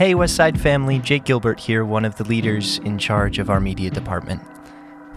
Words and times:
Hey, 0.00 0.14
Westside 0.14 0.58
family, 0.58 0.98
Jake 0.98 1.24
Gilbert 1.24 1.60
here, 1.60 1.84
one 1.84 2.06
of 2.06 2.16
the 2.16 2.24
leaders 2.24 2.78
in 2.78 2.96
charge 2.96 3.38
of 3.38 3.50
our 3.50 3.60
media 3.60 3.90
department. 3.90 4.40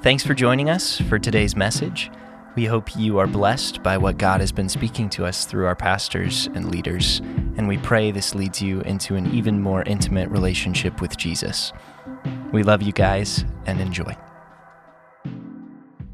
Thanks 0.02 0.26
for 0.26 0.34
joining 0.34 0.70
us 0.70 1.00
for 1.00 1.18
today's 1.18 1.56
message. 1.56 2.12
We 2.58 2.66
hope 2.66 2.98
you 2.98 3.18
are 3.18 3.26
blessed 3.26 3.82
by 3.82 3.98
what 3.98 4.18
God 4.18 4.42
has 4.42 4.52
been 4.52 4.68
speaking 4.68 5.10
to 5.12 5.26
us 5.26 5.46
through 5.46 5.68
our 5.68 5.76
pastors 5.78 6.48
and 6.48 6.70
leaders, 6.70 7.20
and 7.56 7.70
we 7.70 7.78
pray 7.78 8.12
this 8.12 8.36
leads 8.36 8.62
you 8.62 8.82
into 8.82 9.16
an 9.16 9.34
even 9.34 9.62
more 9.62 9.84
intimate 9.84 10.28
relationship 10.28 11.00
with 11.00 11.16
Jesus. 11.16 11.72
We 12.52 12.62
love 12.62 12.82
you 12.82 12.92
guys 12.92 13.46
and 13.66 13.80
enjoy. 13.80 14.18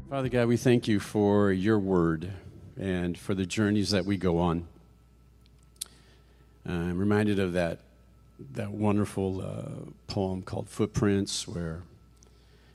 Father 0.08 0.28
God, 0.28 0.46
we 0.46 0.56
thank 0.56 0.86
you 0.86 1.00
for 1.00 1.50
your 1.50 1.80
word 1.80 2.30
and 2.78 3.18
for 3.18 3.34
the 3.34 3.46
journeys 3.46 3.90
that 3.90 4.04
we 4.04 4.16
go 4.16 4.38
on. 4.38 4.68
Uh, 6.64 6.72
I'm 6.72 6.98
reminded 7.00 7.40
of 7.40 7.52
that 7.54 7.80
that 8.54 8.70
wonderful 8.72 9.40
uh, 9.40 9.90
poem 10.06 10.42
called 10.42 10.68
Footprints, 10.68 11.46
where 11.46 11.82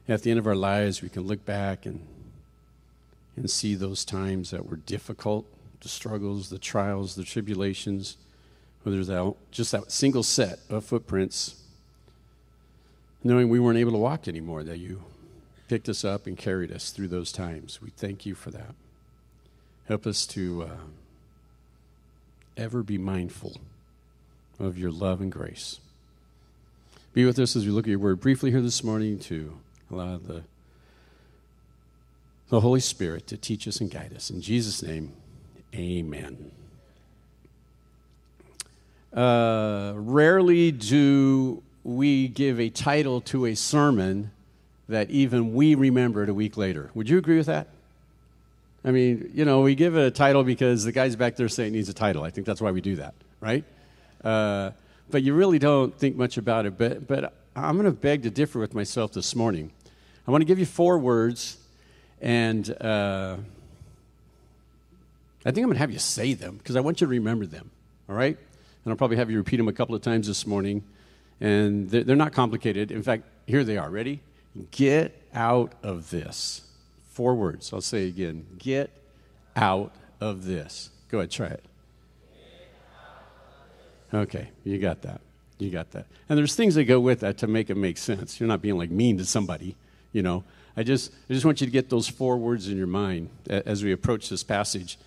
at 0.07 0.21
the 0.21 0.29
end 0.29 0.39
of 0.39 0.47
our 0.47 0.55
lives 0.55 1.01
we 1.01 1.09
can 1.09 1.23
look 1.23 1.45
back 1.45 1.85
and, 1.85 2.05
and 3.35 3.49
see 3.49 3.75
those 3.75 4.05
times 4.05 4.51
that 4.51 4.69
were 4.69 4.77
difficult, 4.77 5.45
the 5.81 5.89
struggles, 5.89 6.49
the 6.49 6.59
trials, 6.59 7.15
the 7.15 7.23
tribulations, 7.23 8.17
whether 8.83 9.03
that, 9.03 9.33
just 9.51 9.71
that 9.71 9.91
single 9.91 10.23
set 10.23 10.59
of 10.69 10.85
footprints, 10.85 11.61
knowing 13.23 13.49
we 13.49 13.59
weren't 13.59 13.79
able 13.79 13.91
to 13.91 13.97
walk 13.97 14.27
anymore, 14.27 14.63
that 14.63 14.77
you 14.77 15.03
picked 15.67 15.89
us 15.89 16.05
up 16.05 16.27
and 16.27 16.37
carried 16.37 16.71
us 16.71 16.91
through 16.91 17.07
those 17.07 17.31
times. 17.31 17.81
We 17.81 17.89
thank 17.89 18.25
you 18.25 18.35
for 18.35 18.51
that. 18.51 18.75
Help 19.87 20.05
us 20.05 20.27
to 20.27 20.63
uh, 20.63 20.77
ever 22.55 22.83
be 22.83 22.99
mindful 22.99 23.57
of 24.59 24.77
your 24.77 24.91
love 24.91 25.21
and 25.21 25.31
grace. 25.31 25.79
Be 27.13 27.25
with 27.25 27.39
us 27.39 27.55
as 27.55 27.65
we 27.65 27.71
look 27.71 27.85
at 27.85 27.89
your 27.89 27.99
word 27.99 28.19
briefly 28.19 28.51
here 28.51 28.61
this 28.61 28.83
morning 28.83 29.19
to 29.19 29.57
allow 29.91 30.17
the, 30.17 30.43
the 32.49 32.59
Holy 32.59 32.79
Spirit 32.79 33.27
to 33.27 33.37
teach 33.37 33.67
us 33.67 33.79
and 33.79 33.89
guide 33.89 34.13
us. 34.13 34.29
In 34.29 34.41
Jesus' 34.41 34.83
name, 34.83 35.13
amen. 35.73 36.51
Uh, 39.13 39.93
rarely 39.95 40.71
do 40.71 41.63
we 41.85 42.27
give 42.27 42.59
a 42.59 42.69
title 42.69 43.21
to 43.21 43.45
a 43.45 43.55
sermon 43.55 44.31
that 44.89 45.09
even 45.09 45.53
we 45.53 45.75
remembered 45.75 46.29
a 46.29 46.33
week 46.33 46.57
later. 46.57 46.91
Would 46.93 47.09
you 47.09 47.17
agree 47.17 47.37
with 47.37 47.45
that? 47.45 47.67
I 48.83 48.91
mean, 48.91 49.31
you 49.33 49.45
know, 49.45 49.61
we 49.61 49.73
give 49.73 49.95
it 49.95 50.05
a 50.05 50.11
title 50.11 50.43
because 50.43 50.83
the 50.83 50.91
guy's 50.91 51.15
back 51.15 51.35
there 51.35 51.47
saying 51.49 51.73
it 51.73 51.77
needs 51.77 51.89
a 51.89 51.93
title. 51.93 52.23
I 52.23 52.29
think 52.29 52.45
that's 52.45 52.61
why 52.61 52.71
we 52.71 52.81
do 52.81 52.97
that, 52.97 53.15
right? 53.39 53.63
Uh, 54.25 54.71
but 55.09 55.23
you 55.23 55.33
really 55.33 55.59
don't 55.59 55.97
think 55.97 56.17
much 56.17 56.37
about 56.37 56.65
it. 56.65 56.77
But, 56.77 57.07
but 57.07 57.33
I'm 57.55 57.75
going 57.75 57.85
to 57.85 57.91
beg 57.91 58.23
to 58.23 58.29
differ 58.29 58.59
with 58.59 58.73
myself 58.73 59.13
this 59.13 59.35
morning. 59.35 59.71
I 60.27 60.31
want 60.31 60.41
to 60.41 60.45
give 60.45 60.57
you 60.57 60.65
four 60.65 60.97
words, 60.97 61.57
and 62.19 62.69
uh, 62.81 63.37
I 65.45 65.51
think 65.51 65.57
I'm 65.59 65.65
going 65.65 65.75
to 65.75 65.79
have 65.79 65.91
you 65.91 65.99
say 65.99 66.33
them 66.33 66.57
because 66.57 66.75
I 66.75 66.79
want 66.79 66.99
you 66.99 67.07
to 67.07 67.11
remember 67.11 67.45
them, 67.45 67.69
all 68.09 68.15
right? 68.15 68.35
And 68.35 68.91
I'll 68.91 68.97
probably 68.97 69.17
have 69.17 69.29
you 69.29 69.37
repeat 69.37 69.57
them 69.57 69.67
a 69.67 69.73
couple 69.73 69.93
of 69.93 70.01
times 70.01 70.27
this 70.27 70.47
morning. 70.47 70.83
And 71.39 71.89
they're, 71.89 72.03
they're 72.03 72.15
not 72.15 72.33
complicated. 72.33 72.91
In 72.91 73.03
fact, 73.03 73.23
here 73.45 73.63
they 73.63 73.77
are. 73.77 73.89
Ready? 73.89 74.21
Get 74.71 75.21
out 75.33 75.73
of 75.83 76.09
this. 76.09 76.61
Four 77.11 77.35
words. 77.35 77.71
I'll 77.73 77.81
say 77.81 78.07
again. 78.07 78.45
Get 78.57 78.89
out 79.55 79.93
of 80.19 80.45
this. 80.45 80.89
Go 81.09 81.19
ahead, 81.19 81.31
try 81.31 81.47
it. 81.47 81.63
Okay, 84.15 84.47
you 84.63 84.77
got 84.77 85.01
that. 85.01 85.19
You 85.59 85.69
got 85.69 85.91
that. 85.91 86.05
And 86.29 86.37
there's 86.37 86.55
things 86.55 86.75
that 86.75 86.85
go 86.85 86.99
with 86.99 87.19
that 87.19 87.37
to 87.39 87.47
make 87.47 87.69
it 87.69 87.75
make 87.75 87.97
sense. 87.97 88.39
You're 88.39 88.47
not 88.47 88.61
being 88.61 88.77
like 88.77 88.89
mean 88.89 89.17
to 89.17 89.25
somebody, 89.25 89.75
you 90.13 90.21
know. 90.21 90.43
I 90.77 90.83
just, 90.83 91.11
I 91.29 91.33
just 91.33 91.45
want 91.45 91.59
you 91.59 91.67
to 91.67 91.71
get 91.71 91.89
those 91.89 92.07
four 92.07 92.37
words 92.37 92.69
in 92.69 92.77
your 92.77 92.87
mind 92.87 93.29
as 93.49 93.83
we 93.83 93.91
approach 93.91 94.29
this 94.29 94.43
passage. 94.43 94.97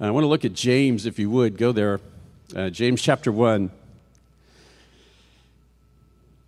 I 0.00 0.10
want 0.10 0.24
to 0.24 0.28
look 0.28 0.44
at 0.44 0.52
James, 0.52 1.06
if 1.06 1.18
you 1.18 1.30
would. 1.30 1.56
Go 1.56 1.72
there. 1.72 2.00
Uh, 2.54 2.70
James 2.70 3.00
chapter 3.02 3.32
1. 3.32 3.70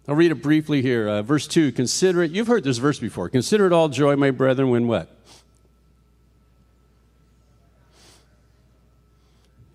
I'll 0.08 0.14
read 0.14 0.30
it 0.30 0.36
briefly 0.36 0.82
here. 0.82 1.08
Uh, 1.08 1.22
verse 1.22 1.46
2 1.46 1.70
Consider 1.72 2.22
it, 2.22 2.32
you've 2.32 2.46
heard 2.48 2.64
this 2.64 2.78
verse 2.78 2.98
before. 2.98 3.28
Consider 3.28 3.66
it 3.66 3.72
all 3.72 3.88
joy, 3.88 4.16
my 4.16 4.30
brethren, 4.30 4.70
when 4.70 4.88
what? 4.88 5.14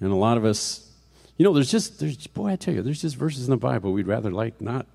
And 0.01 0.11
a 0.11 0.15
lot 0.15 0.37
of 0.37 0.43
us 0.43 0.82
you 1.37 1.43
know, 1.43 1.53
there's 1.53 1.71
just, 1.71 1.99
there's, 1.99 2.27
boy, 2.27 2.51
I 2.51 2.55
tell 2.55 2.73
you, 2.73 2.81
there's 2.81 3.01
just 3.01 3.15
verses 3.15 3.45
in 3.45 3.51
the 3.51 3.57
Bible 3.57 3.91
we'd 3.93 4.07
rather 4.07 4.31
like 4.31 4.61
not 4.61 4.85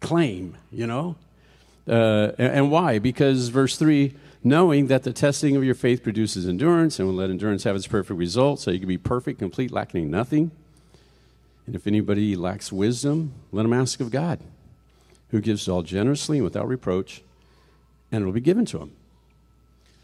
claim, 0.00 0.56
you 0.70 0.86
know? 0.86 1.16
Uh, 1.86 2.32
and, 2.38 2.52
and 2.52 2.70
why? 2.70 2.98
Because 2.98 3.48
verse 3.48 3.76
3 3.76 4.14
knowing 4.44 4.86
that 4.86 5.02
the 5.02 5.12
testing 5.12 5.56
of 5.56 5.64
your 5.64 5.74
faith 5.74 6.02
produces 6.02 6.48
endurance, 6.48 6.98
and 6.98 7.08
will 7.08 7.14
let 7.14 7.30
endurance 7.30 7.64
have 7.64 7.76
its 7.76 7.86
perfect 7.86 8.18
result, 8.18 8.60
so 8.60 8.70
you 8.70 8.78
can 8.78 8.88
be 8.88 8.98
perfect, 8.98 9.38
complete, 9.38 9.70
lacking 9.70 10.10
nothing. 10.10 10.50
And 11.66 11.74
if 11.74 11.86
anybody 11.86 12.36
lacks 12.36 12.72
wisdom, 12.72 13.32
let 13.52 13.64
him 13.64 13.72
ask 13.72 14.00
of 14.00 14.10
God, 14.10 14.40
who 15.30 15.40
gives 15.40 15.68
all 15.68 15.82
generously 15.82 16.38
and 16.38 16.44
without 16.44 16.68
reproach, 16.68 17.22
and 18.10 18.22
it 18.22 18.24
will 18.26 18.32
be 18.32 18.40
given 18.40 18.64
to 18.66 18.78
him. 18.78 18.92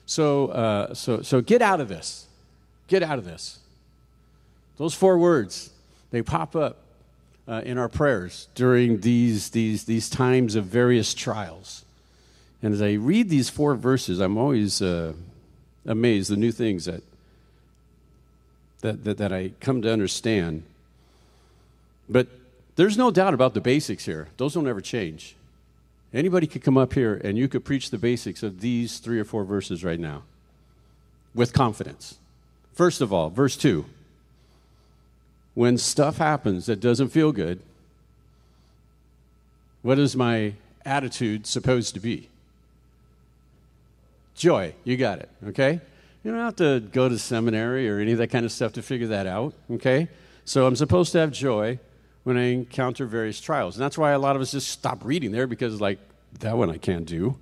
So, 0.06 0.48
uh, 0.48 0.94
so, 0.94 1.22
so 1.22 1.41
get 1.41 1.62
out 1.62 1.81
of 1.81 1.88
this. 1.88 2.26
Get 2.88 3.02
out 3.02 3.19
of 3.19 3.25
this. 3.25 3.60
Those 4.77 4.95
four 4.95 5.19
words, 5.19 5.71
they 6.11 6.23
pop 6.23 6.57
up 6.57 6.79
uh, 7.47 7.62
in 7.65 7.79
our 7.79 7.89
prayers 7.89 8.49
during 8.55 9.01
these, 9.01 9.51
these, 9.51 9.85
these 9.85 10.09
times 10.09 10.55
of 10.55 10.65
various 10.65 11.15
trials. 11.15 11.85
And 12.62 12.73
as 12.73 12.81
I 12.81 12.93
read 12.93 13.29
these 13.29 13.51
four 13.51 13.75
verses, 13.75 14.21
I'm 14.21 14.39
always 14.39 14.81
uh, 14.81 15.12
amazed 15.85 16.31
the 16.31 16.37
new 16.37 16.53
things 16.53 16.87
that, 16.87 17.03
that, 18.81 19.05
that, 19.05 19.19
that 19.19 19.33
I 19.33 19.53
come 19.61 19.83
to 19.83 19.93
understand. 19.93 20.62
But 22.09 22.29
there's 22.77 22.97
no 22.97 23.11
doubt 23.11 23.35
about 23.35 23.55
the 23.55 23.61
basics 23.61 24.06
here, 24.06 24.29
those 24.37 24.55
don't 24.55 24.67
ever 24.67 24.81
change. 24.81 25.37
Anybody 26.12 26.47
could 26.47 26.62
come 26.62 26.79
up 26.79 26.95
here 26.95 27.21
and 27.25 27.37
you 27.37 27.49
could 27.49 27.65
preach 27.65 27.91
the 27.91 27.99
basics 27.99 28.43
of 28.43 28.61
these 28.61 28.99
three 28.99 29.19
or 29.19 29.25
four 29.25 29.45
verses 29.45 29.85
right 29.85 29.99
now 29.99 30.23
with 31.35 31.53
confidence. 31.53 32.19
First 32.73 33.01
of 33.01 33.12
all, 33.12 33.31
verse 33.31 33.56
2 33.56 33.85
when 35.54 35.78
stuff 35.78 36.19
happens 36.19 36.66
that 36.66 36.81
doesn't 36.81 37.09
feel 37.09 37.32
good, 37.32 37.60
what 39.82 39.98
is 39.98 40.16
my 40.16 40.54
attitude 40.84 41.47
supposed 41.47 41.94
to 41.94 42.00
be? 42.00 42.28
Joy. 44.34 44.75
You 44.82 44.97
got 44.97 45.20
it, 45.20 45.28
okay? 45.48 45.81
You 46.25 46.31
don't 46.31 46.41
have 46.41 46.56
to 46.56 46.81
go 46.81 47.09
to 47.09 47.19
seminary 47.19 47.88
or 47.88 47.98
any 47.98 48.12
of 48.12 48.19
that 48.19 48.28
kind 48.28 48.44
of 48.44 48.53
stuff 48.53 48.72
to 48.72 48.82
figure 48.82 49.06
that 49.09 49.26
out, 49.26 49.54
okay? 49.70 50.09
So 50.44 50.66
I'm 50.66 50.75
supposed 50.75 51.12
to 51.12 51.19
have 51.19 51.31
joy 51.31 51.78
when 52.25 52.37
I 52.37 52.53
encounter 52.53 53.06
various 53.06 53.41
trials. 53.41 53.76
And 53.76 53.84
that's 53.84 53.98
why 53.98 54.12
a 54.12 54.19
lot 54.19 54.34
of 54.34 54.43
us 54.43 54.53
just 54.53 54.69
stop 54.69 55.04
reading 55.04 55.31
there 55.31 55.47
because, 55.47 55.81
like, 55.81 55.98
that 56.41 56.56
one 56.56 56.70
I 56.70 56.78
can't 56.78 57.06
do. 57.06 57.37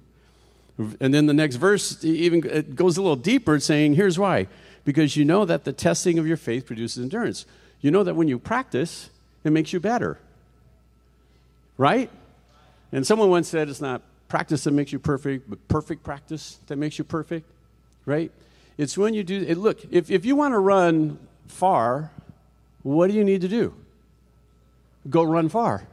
And 1.01 1.15
then 1.15 1.27
the 1.27 1.35
next 1.35 1.57
verse 1.57 2.03
even 2.05 2.45
it 2.45 2.75
goes 2.75 2.97
a 2.97 3.03
little 3.03 3.17
deeper, 3.17 3.59
saying, 3.61 3.95
here's 3.95 4.19
why. 4.19 4.49
Because 4.85 5.17
you 5.17 5.25
know 5.25 5.45
that 5.45 5.65
the 5.65 5.73
testing 5.73 6.19
of 6.19 6.27
your 6.27 6.37
faith 6.37 6.67
produces 6.67 7.03
endurance 7.03 7.47
you 7.83 7.91
know 7.91 8.03
that 8.05 8.15
when 8.15 8.29
you 8.29 8.39
practice, 8.39 9.11
it 9.45 9.51
makes 9.51 9.73
you 9.73 9.81
better. 9.81 10.19
Right? 11.77 12.11
And 12.93 13.07
someone 13.07 13.29
once 13.29 13.49
said 13.49 13.69
it's 13.69 13.81
not 13.81 14.03
practice 14.29 14.65
that 14.65 14.71
makes 14.71 14.93
you 14.93 14.99
perfect, 14.99 15.51
but 15.51 15.67
perfect 15.69 16.03
practice 16.03 16.59
that 16.69 16.77
makes 16.77 16.97
you 16.97 17.05
perfect. 17.05 17.47
Right? 18.07 18.31
It's 18.79 18.97
when 18.97 19.15
you 19.15 19.25
do 19.25 19.45
it. 19.47 19.59
Look, 19.59 19.81
if, 19.91 20.11
if 20.11 20.25
you 20.25 20.37
want 20.37 20.53
to 20.55 20.59
run 20.59 21.19
far, 21.49 22.11
what 22.83 23.11
do 23.11 23.17
you 23.17 23.25
need 23.25 23.43
to 23.43 23.49
do? 23.49 23.75
Go 25.11 25.25
run 25.25 25.49
far. 25.49 25.87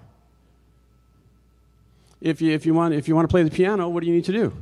If 2.22 2.42
you, 2.42 2.52
if, 2.54 2.66
you 2.66 2.74
want, 2.74 2.94
if 2.94 3.08
you 3.08 3.16
want 3.16 3.28
to 3.28 3.32
play 3.32 3.44
the 3.44 3.52
piano, 3.52 3.90
what 3.90 4.02
do 4.02 4.08
you 4.08 4.14
need 4.14 4.26
to 4.26 4.32
do? 4.32 4.54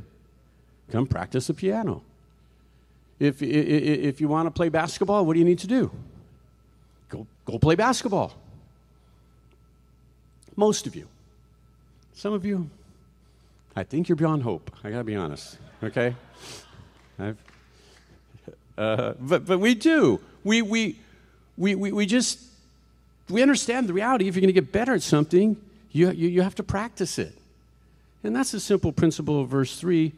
Come 0.90 1.06
practice 1.06 1.48
the 1.48 1.54
piano. 1.54 2.02
If, 3.18 3.42
if, 3.42 3.50
if 3.50 4.20
you 4.20 4.28
want 4.28 4.46
to 4.46 4.50
play 4.50 4.68
basketball, 4.68 5.26
what 5.26 5.34
do 5.34 5.40
you 5.40 5.44
need 5.44 5.58
to 5.58 5.66
do? 5.66 5.90
Go, 7.08 7.26
go 7.44 7.58
play 7.58 7.74
basketball. 7.74 8.34
Most 10.56 10.86
of 10.86 10.96
you. 10.96 11.06
Some 12.14 12.32
of 12.32 12.44
you, 12.44 12.68
I 13.76 13.84
think 13.84 14.08
you're 14.08 14.16
beyond 14.16 14.42
hope. 14.42 14.70
I 14.82 14.90
got 14.90 14.98
to 14.98 15.04
be 15.04 15.14
honest, 15.14 15.56
okay? 15.82 16.14
Uh, 18.76 19.14
but, 19.20 19.46
but 19.46 19.58
we 19.58 19.74
do. 19.74 20.20
We, 20.44 20.62
we, 20.62 20.98
we, 21.56 21.74
we, 21.74 21.92
we 21.92 22.06
just, 22.06 22.40
we 23.28 23.42
understand 23.42 23.88
the 23.88 23.92
reality. 23.92 24.28
If 24.28 24.36
you're 24.36 24.46
to 24.46 24.52
get 24.52 24.72
better 24.72 24.94
at 24.94 25.02
something, 25.02 25.56
you, 25.92 26.10
you, 26.10 26.28
you 26.28 26.42
have 26.42 26.54
to 26.56 26.62
practice 26.62 27.18
it. 27.18 27.36
And 28.24 28.34
that's 28.34 28.50
the 28.50 28.60
simple 28.60 28.92
principle 28.92 29.40
of 29.40 29.48
verse 29.48 29.78
3. 29.78 30.12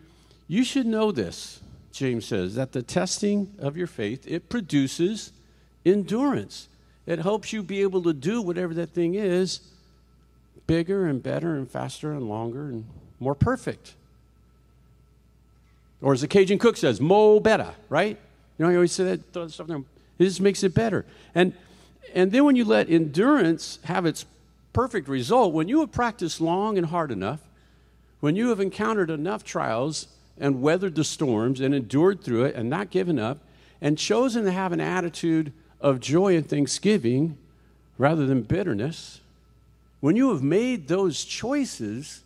You 0.49 0.65
should 0.65 0.87
know 0.87 1.13
this, 1.13 1.61
James 1.93 2.27
says, 2.27 2.55
that 2.55 2.73
the 2.73 2.83
testing 2.83 3.53
of 3.59 3.77
your 3.77 3.87
faith, 3.87 4.27
it 4.27 4.49
produces 4.49 5.33
endurance. 5.85 6.69
It 7.11 7.19
helps 7.19 7.53
you 7.53 7.63
be 7.63 7.83
able 7.83 8.03
to 8.05 8.13
do 8.13 8.41
whatever 8.41 8.73
that 8.75 8.91
thing 8.91 9.15
is 9.15 9.61
bigger 10.69 11.07
and 11.07 11.21
better 11.21 11.57
and 11.57 11.69
faster 11.69 12.13
and 12.13 12.29
longer 12.29 12.67
and 12.67 12.85
more 13.19 13.35
perfect. 13.35 13.97
Or 16.01 16.13
as 16.13 16.21
the 16.21 16.29
Cajun 16.29 16.59
cook 16.59 16.77
says, 16.77 17.01
mo 17.01 17.41
better, 17.41 17.75
right? 17.89 18.17
You 18.57 18.65
know, 18.65 18.71
you 18.71 18.77
always 18.77 18.93
say 18.93 19.03
that, 19.05 19.33
throw 19.33 19.49
stuff 19.49 19.67
there. 19.67 19.79
It 19.79 20.25
just 20.25 20.41
makes 20.41 20.63
it 20.63 20.73
better. 20.73 21.05
And, 21.35 21.53
and 22.15 22.31
then 22.31 22.45
when 22.45 22.55
you 22.55 22.65
let 22.65 22.89
endurance 22.89 23.81
have 23.85 24.07
its 24.07 24.25
perfect 24.73 25.09
result, 25.09 25.53
when 25.53 25.67
you 25.67 25.81
have 25.81 25.91
practiced 25.91 26.41
long 26.41 26.79
and 26.79 26.87
hard 26.87 27.11
enough, 27.11 27.41
when 28.21 28.37
you 28.37 28.51
have 28.51 28.61
encountered 28.61 29.11
enough 29.11 29.43
trials 29.43 30.07
and 30.39 30.63
weathered 30.63 30.95
the 30.95 31.05
storms 31.05 31.61
and 31.61 31.75
endured 31.75 32.23
through 32.23 32.45
it 32.45 32.55
and 32.55 32.71
not 32.71 32.91
given 32.91 33.19
up 33.19 33.39
and 33.81 33.99
chosen 33.99 34.45
to 34.45 34.53
have 34.53 34.71
an 34.71 34.81
attitude 34.81 35.53
of 35.81 36.01
joy 36.01 36.37
and 36.37 36.49
thanksgiving 36.49 37.37
rather 37.99 38.27
than 38.27 38.43
bitterness, 38.43 39.21
when 40.01 40.17
you 40.17 40.31
have 40.33 40.43
made 40.43 40.89
those 40.89 41.25
choices, 41.25 42.23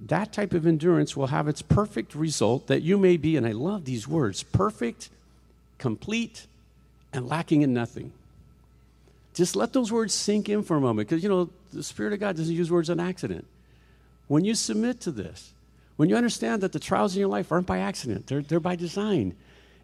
that 0.00 0.32
type 0.32 0.52
of 0.52 0.66
endurance 0.66 1.16
will 1.16 1.28
have 1.28 1.48
its 1.48 1.62
perfect 1.62 2.14
result 2.14 2.66
that 2.66 2.82
you 2.82 2.98
may 2.98 3.16
be, 3.16 3.36
and 3.36 3.46
I 3.46 3.52
love 3.52 3.84
these 3.84 4.08
words 4.08 4.42
perfect, 4.42 5.08
complete, 5.78 6.46
and 7.12 7.28
lacking 7.28 7.62
in 7.62 7.72
nothing. 7.72 8.12
Just 9.34 9.56
let 9.56 9.72
those 9.72 9.90
words 9.90 10.14
sink 10.14 10.48
in 10.48 10.62
for 10.62 10.76
a 10.76 10.80
moment 10.80 11.08
because, 11.08 11.22
you 11.22 11.28
know, 11.28 11.50
the 11.72 11.82
Spirit 11.82 12.12
of 12.12 12.20
God 12.20 12.36
doesn't 12.36 12.54
use 12.54 12.70
words 12.70 12.90
on 12.90 13.00
accident. 13.00 13.46
When 14.28 14.44
you 14.44 14.54
submit 14.54 15.00
to 15.02 15.10
this, 15.10 15.52
when 15.96 16.08
you 16.08 16.16
understand 16.16 16.62
that 16.62 16.72
the 16.72 16.78
trials 16.80 17.14
in 17.14 17.20
your 17.20 17.28
life 17.28 17.52
aren't 17.52 17.66
by 17.66 17.78
accident, 17.78 18.26
they're, 18.26 18.42
they're 18.42 18.60
by 18.60 18.76
design. 18.76 19.34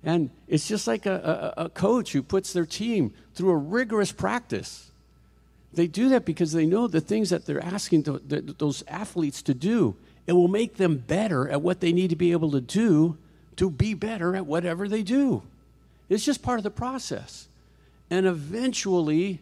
And 0.02 0.30
it's 0.48 0.66
just 0.66 0.86
like 0.86 1.06
a, 1.06 1.54
a, 1.56 1.64
a 1.64 1.68
coach 1.68 2.12
who 2.12 2.22
puts 2.22 2.52
their 2.52 2.66
team 2.66 3.12
through 3.34 3.50
a 3.50 3.56
rigorous 3.56 4.12
practice. 4.12 4.90
They 5.72 5.86
do 5.86 6.08
that 6.10 6.24
because 6.24 6.52
they 6.52 6.66
know 6.66 6.88
the 6.88 7.00
things 7.00 7.30
that 7.30 7.46
they're 7.46 7.62
asking 7.62 8.04
to, 8.04 8.18
those 8.18 8.82
athletes 8.88 9.42
to 9.42 9.54
do, 9.54 9.94
it 10.26 10.32
will 10.32 10.48
make 10.48 10.76
them 10.76 10.96
better 10.98 11.48
at 11.48 11.62
what 11.62 11.80
they 11.80 11.92
need 11.92 12.10
to 12.10 12.16
be 12.16 12.32
able 12.32 12.50
to 12.52 12.60
do 12.60 13.18
to 13.56 13.68
be 13.68 13.94
better 13.94 14.34
at 14.34 14.46
whatever 14.46 14.88
they 14.88 15.02
do. 15.02 15.42
It's 16.08 16.24
just 16.24 16.42
part 16.42 16.58
of 16.58 16.64
the 16.64 16.70
process. 16.70 17.46
And 18.08 18.26
eventually, 18.26 19.40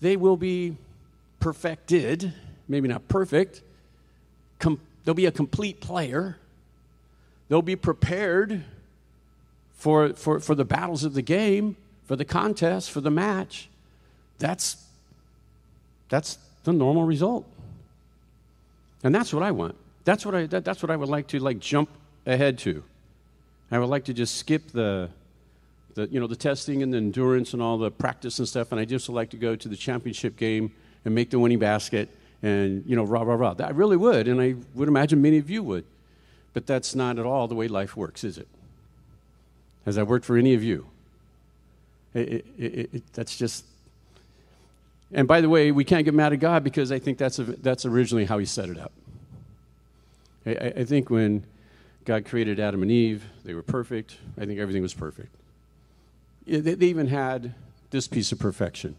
they 0.00 0.16
will 0.16 0.36
be 0.36 0.76
perfected, 1.40 2.32
maybe 2.68 2.88
not 2.88 3.08
perfect, 3.08 3.60
com- 4.58 4.80
they'll 5.04 5.14
be 5.14 5.26
a 5.26 5.32
complete 5.32 5.80
player, 5.80 6.38
they'll 7.48 7.60
be 7.60 7.76
prepared 7.76 8.64
for, 9.74 10.14
for, 10.14 10.40
for 10.40 10.54
the 10.54 10.64
battles 10.64 11.04
of 11.04 11.14
the 11.14 11.22
game, 11.22 11.76
for 12.06 12.16
the 12.16 12.24
contest, 12.24 12.90
for 12.90 13.00
the 13.00 13.10
match. 13.10 13.68
That's, 14.38 14.76
that's 16.08 16.38
the 16.64 16.72
normal 16.72 17.04
result. 17.04 17.46
And 19.02 19.14
that's 19.14 19.32
what 19.32 19.42
I 19.42 19.50
want. 19.50 19.76
That's 20.04 20.24
what 20.24 20.34
I, 20.34 20.46
that, 20.46 20.64
that's 20.64 20.82
what 20.82 20.90
I 20.90 20.96
would 20.96 21.08
like 21.08 21.26
to 21.28 21.38
like 21.38 21.60
jump 21.60 21.88
ahead 22.26 22.58
to. 22.60 22.82
I 23.70 23.78
would 23.78 23.88
like 23.88 24.04
to 24.04 24.14
just 24.14 24.36
skip 24.36 24.70
the, 24.72 25.10
the, 25.94 26.08
you 26.08 26.20
know, 26.20 26.26
the 26.26 26.36
testing 26.36 26.82
and 26.82 26.92
the 26.92 26.98
endurance 26.98 27.52
and 27.52 27.62
all 27.62 27.78
the 27.78 27.90
practice 27.90 28.38
and 28.38 28.46
stuff, 28.46 28.72
and 28.72 28.80
I 28.80 28.84
just 28.84 29.08
would 29.08 29.14
like 29.14 29.30
to 29.30 29.36
go 29.36 29.56
to 29.56 29.68
the 29.68 29.76
championship 29.76 30.36
game 30.36 30.72
and 31.04 31.14
make 31.14 31.30
the 31.30 31.38
winning 31.38 31.58
basket 31.58 32.08
and, 32.42 32.84
you 32.86 32.94
know, 32.94 33.04
rah, 33.04 33.22
rah, 33.22 33.34
rah. 33.34 33.54
I 33.58 33.70
really 33.70 33.96
would, 33.96 34.28
and 34.28 34.40
I 34.40 34.54
would 34.74 34.88
imagine 34.88 35.22
many 35.22 35.38
of 35.38 35.50
you 35.50 35.62
would. 35.62 35.84
But 36.52 36.66
that's 36.66 36.94
not 36.94 37.18
at 37.18 37.26
all 37.26 37.48
the 37.48 37.54
way 37.54 37.68
life 37.68 37.96
works, 37.96 38.22
is 38.22 38.38
it? 38.38 38.46
Has 39.84 39.96
that 39.96 40.06
worked 40.06 40.24
for 40.24 40.36
any 40.36 40.54
of 40.54 40.62
you? 40.62 40.86
It, 42.14 42.46
it, 42.58 42.90
it, 42.92 43.12
that's 43.12 43.36
just. 43.36 43.64
And 45.12 45.28
by 45.28 45.40
the 45.40 45.48
way, 45.48 45.72
we 45.72 45.84
can't 45.84 46.04
get 46.04 46.14
mad 46.14 46.32
at 46.32 46.40
God 46.40 46.64
because 46.64 46.90
I 46.90 46.98
think 46.98 47.18
that's, 47.18 47.38
a, 47.38 47.44
that's 47.44 47.84
originally 47.84 48.24
how 48.24 48.38
He 48.38 48.46
set 48.46 48.68
it 48.68 48.78
up. 48.78 48.92
I, 50.46 50.50
I 50.76 50.84
think 50.84 51.10
when 51.10 51.44
God 52.04 52.24
created 52.24 52.60
Adam 52.60 52.82
and 52.82 52.90
Eve, 52.90 53.24
they 53.44 53.54
were 53.54 53.62
perfect. 53.62 54.16
I 54.40 54.46
think 54.46 54.58
everything 54.58 54.82
was 54.82 54.94
perfect. 54.94 55.34
They, 56.46 56.60
they 56.60 56.86
even 56.86 57.08
had 57.08 57.54
this 57.90 58.08
piece 58.08 58.32
of 58.32 58.38
perfection. 58.38 58.96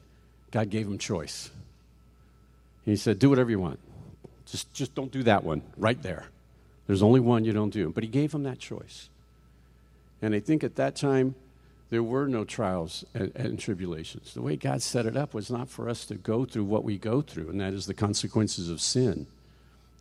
God 0.51 0.69
gave 0.69 0.87
them 0.87 0.97
choice. 0.97 1.51
He 2.85 2.95
said, 2.95 3.19
Do 3.19 3.29
whatever 3.29 3.49
you 3.49 3.59
want. 3.59 3.79
Just, 4.45 4.71
just 4.73 4.93
don't 4.93 5.11
do 5.11 5.23
that 5.23 5.43
one 5.43 5.63
right 5.77 6.01
there. 6.01 6.27
There's 6.87 7.01
only 7.01 7.19
one 7.19 7.45
you 7.45 7.51
don't 7.51 7.71
do. 7.71 7.89
But 7.89 8.03
He 8.03 8.09
gave 8.09 8.31
them 8.31 8.43
that 8.43 8.59
choice. 8.59 9.09
And 10.21 10.33
I 10.33 10.39
think 10.39 10.63
at 10.63 10.75
that 10.75 10.95
time, 10.95 11.35
there 11.89 12.03
were 12.03 12.27
no 12.27 12.43
trials 12.43 13.05
and, 13.13 13.31
and, 13.35 13.59
tribulations. 13.59 14.33
The 14.33 14.41
way 14.41 14.55
God 14.55 14.81
set 14.81 15.05
it 15.05 15.15
up 15.15 15.33
was 15.33 15.51
not 15.51 15.69
for 15.69 15.87
us 15.87 16.05
to 16.07 16.15
go 16.15 16.43
through 16.45 16.63
what 16.63 16.83
we 16.83 16.97
go 16.97 17.21
through, 17.21 17.49
and 17.49 17.61
that 17.61 17.73
is 17.73 17.85
the 17.85 17.93
consequences 17.93 18.69
of 18.69 18.81
sin. 18.81 19.27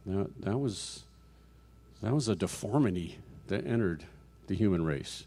Now, 0.07 0.27
that, 0.41 0.59
was, 0.59 1.03
that 2.03 2.15
was 2.15 2.29
a 2.29 2.35
deformity 2.35 3.19
that 3.49 3.67
entered 3.67 4.05
the 4.47 4.55
human 4.55 4.85
race. 4.85 5.25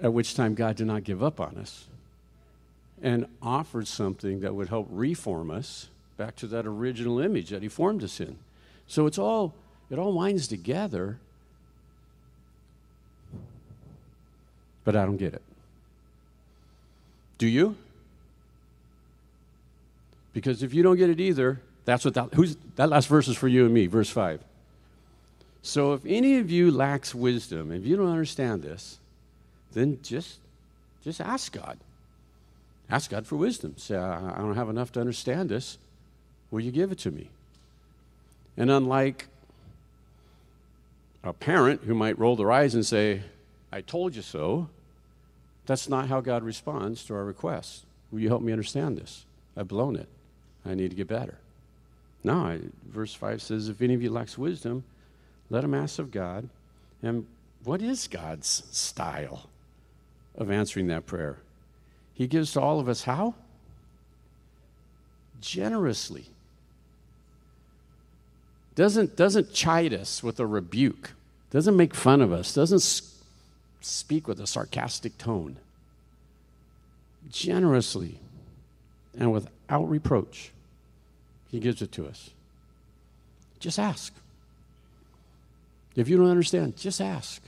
At 0.00 0.12
which 0.12 0.34
time, 0.34 0.54
God 0.54 0.76
did 0.76 0.86
not 0.86 1.04
give 1.04 1.22
up 1.22 1.38
on 1.38 1.56
us 1.58 1.86
and 3.02 3.26
offered 3.42 3.86
something 3.86 4.40
that 4.40 4.54
would 4.54 4.68
help 4.68 4.88
reform 4.90 5.50
us 5.50 5.88
back 6.16 6.36
to 6.36 6.46
that 6.46 6.66
original 6.66 7.20
image 7.20 7.50
that 7.50 7.62
He 7.62 7.68
formed 7.68 8.02
us 8.02 8.20
in. 8.20 8.38
So 8.86 9.06
it's 9.06 9.18
all, 9.18 9.54
it 9.90 9.98
all 9.98 10.12
winds 10.12 10.48
together 10.48 11.18
but 14.84 14.94
I 14.94 15.04
don't 15.04 15.16
get 15.16 15.34
it. 15.34 15.42
Do 17.38 17.46
you? 17.46 17.76
Because 20.32 20.62
if 20.62 20.74
you 20.74 20.82
don't 20.82 20.96
get 20.96 21.10
it 21.10 21.20
either, 21.20 21.60
that's 21.84 22.04
what 22.04 22.14
that, 22.14 22.34
who's, 22.34 22.56
that 22.76 22.88
last 22.88 23.08
verse 23.08 23.28
is 23.28 23.36
for 23.36 23.48
you 23.48 23.64
and 23.64 23.74
me, 23.74 23.86
verse 23.86 24.10
5. 24.10 24.40
So 25.62 25.94
if 25.94 26.04
any 26.04 26.38
of 26.38 26.50
you 26.50 26.70
lacks 26.70 27.14
wisdom, 27.14 27.72
if 27.72 27.86
you 27.86 27.96
don't 27.96 28.10
understand 28.10 28.62
this, 28.62 28.98
then 29.72 29.98
just, 30.02 30.38
just 31.02 31.20
ask 31.20 31.52
God. 31.52 31.78
Ask 32.90 33.10
God 33.10 33.26
for 33.26 33.36
wisdom. 33.36 33.74
Say, 33.78 33.96
I, 33.96 34.34
I 34.34 34.38
don't 34.38 34.56
have 34.56 34.68
enough 34.68 34.92
to 34.92 35.00
understand 35.00 35.48
this. 35.48 35.78
Will 36.50 36.60
you 36.60 36.70
give 36.70 36.92
it 36.92 36.98
to 37.00 37.10
me? 37.10 37.30
And 38.56 38.70
unlike 38.70 39.26
a 41.22 41.32
parent 41.32 41.82
who 41.84 41.94
might 41.94 42.18
roll 42.18 42.36
their 42.36 42.52
eyes 42.52 42.74
and 42.74 42.84
say, 42.84 43.22
I 43.74 43.80
told 43.80 44.14
you 44.14 44.22
so, 44.22 44.68
that's 45.66 45.88
not 45.88 46.06
how 46.06 46.20
God 46.20 46.44
responds 46.44 47.02
to 47.06 47.14
our 47.14 47.24
requests. 47.24 47.84
Will 48.12 48.20
you 48.20 48.28
help 48.28 48.40
me 48.40 48.52
understand 48.52 48.96
this? 48.96 49.24
I've 49.56 49.66
blown 49.66 49.96
it. 49.96 50.06
I 50.64 50.74
need 50.74 50.90
to 50.90 50.96
get 50.96 51.08
better. 51.08 51.38
No, 52.22 52.34
I, 52.34 52.60
verse 52.88 53.14
5 53.14 53.42
says, 53.42 53.68
If 53.68 53.82
any 53.82 53.94
of 53.94 54.00
you 54.00 54.12
lacks 54.12 54.38
wisdom, 54.38 54.84
let 55.50 55.64
him 55.64 55.74
ask 55.74 55.98
of 55.98 56.12
God. 56.12 56.48
And 57.02 57.26
what 57.64 57.82
is 57.82 58.06
God's 58.06 58.62
style 58.70 59.50
of 60.36 60.52
answering 60.52 60.86
that 60.86 61.04
prayer? 61.04 61.38
He 62.14 62.28
gives 62.28 62.52
to 62.52 62.60
all 62.60 62.78
of 62.78 62.88
us 62.88 63.02
how? 63.02 63.34
Generously. 65.40 66.26
Doesn't, 68.76 69.16
doesn't 69.16 69.52
chide 69.52 69.92
us 69.92 70.22
with 70.22 70.38
a 70.38 70.46
rebuke, 70.46 71.10
doesn't 71.50 71.76
make 71.76 71.92
fun 71.92 72.20
of 72.20 72.32
us, 72.32 72.54
doesn't 72.54 72.78
speak 73.84 74.26
with 74.26 74.40
a 74.40 74.46
sarcastic 74.46 75.18
tone. 75.18 75.56
Generously 77.30 78.18
and 79.18 79.32
without 79.32 79.84
reproach, 79.84 80.52
He 81.50 81.60
gives 81.60 81.80
it 81.82 81.92
to 81.92 82.06
us. 82.06 82.30
Just 83.60 83.78
ask. 83.78 84.12
If 85.96 86.08
you 86.08 86.16
don't 86.16 86.30
understand, 86.30 86.76
just 86.76 87.00
ask. 87.00 87.42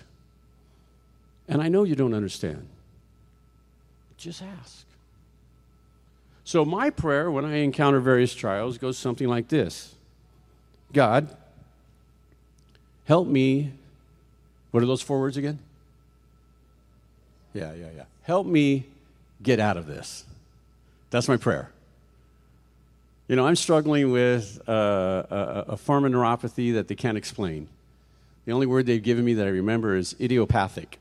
And 1.49 1.61
I 1.61 1.69
know 1.69 1.85
you 1.85 1.95
don't 1.95 2.15
understand. 2.15 2.67
Just 4.17 4.43
ask. 4.43 4.85
So, 6.45 6.65
my 6.65 6.91
prayer 6.91 7.31
when 7.31 7.45
I 7.45 7.57
encounter 7.57 8.01
various 8.01 8.35
trials 8.35 8.79
goes 8.79 8.97
something 8.97 9.29
like 9.29 9.49
this 9.49 9.95
God, 10.93 11.37
help 13.05 13.27
me. 13.27 13.73
What 14.71 14.83
are 14.83 14.87
those 14.87 15.03
four 15.03 15.21
words 15.21 15.37
again? 15.37 15.59
Yeah, 17.57 17.73
yeah, 17.73 17.87
yeah. 17.97 18.05
Help 18.23 18.47
me 18.47 18.85
get 19.43 19.59
out 19.61 19.79
of 19.79 19.87
this. 19.87 20.25
That's 21.11 21.27
my 21.27 21.39
prayer. 21.39 21.71
You 23.29 23.37
know, 23.37 23.47
I'm 23.47 23.57
struggling 23.57 24.13
with 24.13 24.61
uh, 24.69 24.73
a, 25.31 25.65
a 25.69 25.77
form 25.77 26.05
of 26.05 26.13
neuropathy 26.13 26.75
that 26.75 26.89
they 26.89 26.95
can't 26.95 27.17
explain. 27.17 27.69
The 28.45 28.53
only 28.53 28.67
word 28.67 28.85
they've 28.85 29.03
given 29.03 29.25
me 29.25 29.35
that 29.35 29.47
I 29.47 29.51
remember 29.51 29.97
is 29.97 30.15
idiopathic. 30.21 30.99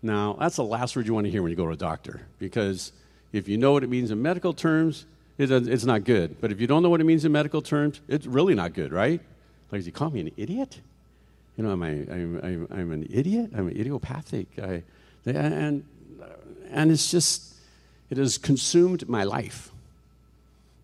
Now, 0.00 0.36
that's 0.38 0.56
the 0.56 0.64
last 0.64 0.94
word 0.94 1.08
you 1.08 1.14
want 1.14 1.26
to 1.26 1.30
hear 1.30 1.42
when 1.42 1.50
you 1.50 1.56
go 1.56 1.66
to 1.66 1.72
a 1.72 1.76
doctor, 1.76 2.22
because 2.38 2.92
if 3.32 3.48
you 3.48 3.58
know 3.58 3.72
what 3.72 3.82
it 3.82 3.90
means 3.90 4.12
in 4.12 4.22
medical 4.22 4.52
terms, 4.52 5.06
it, 5.38 5.50
it's 5.50 5.84
not 5.84 6.04
good. 6.04 6.40
But 6.40 6.52
if 6.52 6.60
you 6.60 6.68
don't 6.68 6.84
know 6.84 6.90
what 6.90 7.00
it 7.00 7.04
means 7.04 7.24
in 7.24 7.32
medical 7.32 7.62
terms, 7.62 8.00
it's 8.06 8.26
really 8.26 8.54
not 8.54 8.74
good, 8.74 8.92
right? 8.92 9.20
Like, 9.72 9.80
does 9.80 9.86
he 9.86 9.92
call 9.92 10.10
me 10.10 10.20
an 10.20 10.30
idiot? 10.36 10.78
You 11.56 11.64
know, 11.64 11.72
am 11.72 11.82
I, 11.82 11.88
I'm, 11.88 12.40
I'm, 12.42 12.68
I'm 12.70 12.92
an 12.92 13.08
idiot? 13.10 13.50
I'm 13.56 13.68
idiopathic. 13.68 14.46
I, 14.62 14.82
and, 15.26 15.84
and 16.70 16.90
it's 16.90 17.10
just, 17.10 17.54
it 18.10 18.18
has 18.18 18.38
consumed 18.38 19.08
my 19.08 19.24
life. 19.24 19.70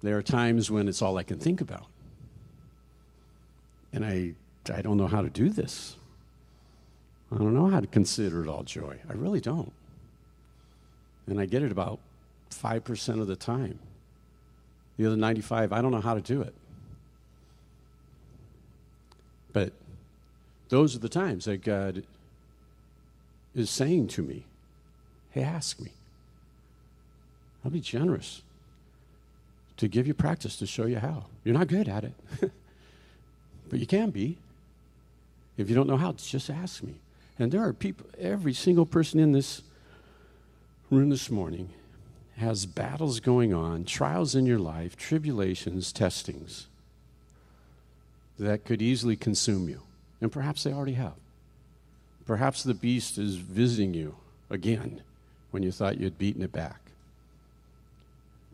There 0.02 0.16
are 0.16 0.22
times 0.22 0.70
when 0.70 0.88
it's 0.88 1.02
all 1.02 1.18
I 1.18 1.22
can 1.22 1.38
think 1.38 1.60
about. 1.60 1.86
And 3.92 4.04
I, 4.04 4.32
I 4.72 4.82
don't 4.82 4.96
know 4.96 5.06
how 5.06 5.22
to 5.22 5.28
do 5.28 5.50
this. 5.50 5.96
I 7.32 7.36
don't 7.36 7.54
know 7.54 7.66
how 7.66 7.80
to 7.80 7.86
consider 7.86 8.42
it 8.42 8.48
all 8.48 8.62
joy. 8.62 8.98
I 9.08 9.12
really 9.12 9.40
don't. 9.40 9.72
And 11.26 11.38
I 11.38 11.46
get 11.46 11.62
it 11.62 11.70
about 11.70 12.00
5% 12.50 13.20
of 13.20 13.26
the 13.26 13.36
time. 13.36 13.78
The 14.96 15.06
other 15.06 15.16
95, 15.16 15.72
I 15.72 15.80
don't 15.80 15.92
know 15.92 16.00
how 16.00 16.14
to 16.14 16.20
do 16.20 16.42
it. 16.42 16.54
But 19.52 19.72
those 20.68 20.94
are 20.94 20.98
the 20.98 21.08
times 21.08 21.44
that 21.44 21.62
God 21.62 22.04
is 23.54 23.70
saying 23.70 24.08
to 24.08 24.22
me, 24.22 24.44
Hey, 25.30 25.42
ask 25.42 25.80
me. 25.80 25.92
I'll 27.64 27.70
be 27.70 27.80
generous 27.80 28.42
to 29.76 29.88
give 29.88 30.06
you 30.06 30.14
practice 30.14 30.56
to 30.56 30.66
show 30.66 30.86
you 30.86 30.98
how. 30.98 31.24
You're 31.44 31.54
not 31.54 31.68
good 31.68 31.88
at 31.88 32.04
it, 32.04 32.14
but 33.70 33.78
you 33.78 33.86
can 33.86 34.10
be. 34.10 34.38
If 35.56 35.68
you 35.68 35.74
don't 35.74 35.86
know 35.86 35.96
how, 35.96 36.12
just 36.12 36.50
ask 36.50 36.82
me. 36.82 36.94
And 37.38 37.52
there 37.52 37.62
are 37.62 37.72
people, 37.72 38.06
every 38.18 38.52
single 38.52 38.86
person 38.86 39.20
in 39.20 39.32
this 39.32 39.62
room 40.90 41.10
this 41.10 41.30
morning 41.30 41.70
has 42.36 42.66
battles 42.66 43.20
going 43.20 43.54
on, 43.54 43.84
trials 43.84 44.34
in 44.34 44.46
your 44.46 44.58
life, 44.58 44.96
tribulations, 44.96 45.92
testings 45.92 46.66
that 48.38 48.64
could 48.64 48.80
easily 48.80 49.16
consume 49.16 49.68
you. 49.68 49.82
And 50.20 50.32
perhaps 50.32 50.64
they 50.64 50.72
already 50.72 50.94
have. 50.94 51.14
Perhaps 52.30 52.62
the 52.62 52.74
beast 52.74 53.18
is 53.18 53.34
visiting 53.34 53.92
you 53.92 54.14
again 54.50 55.02
when 55.50 55.64
you 55.64 55.72
thought 55.72 55.98
you'd 55.98 56.16
beaten 56.16 56.42
it 56.44 56.52
back. 56.52 56.80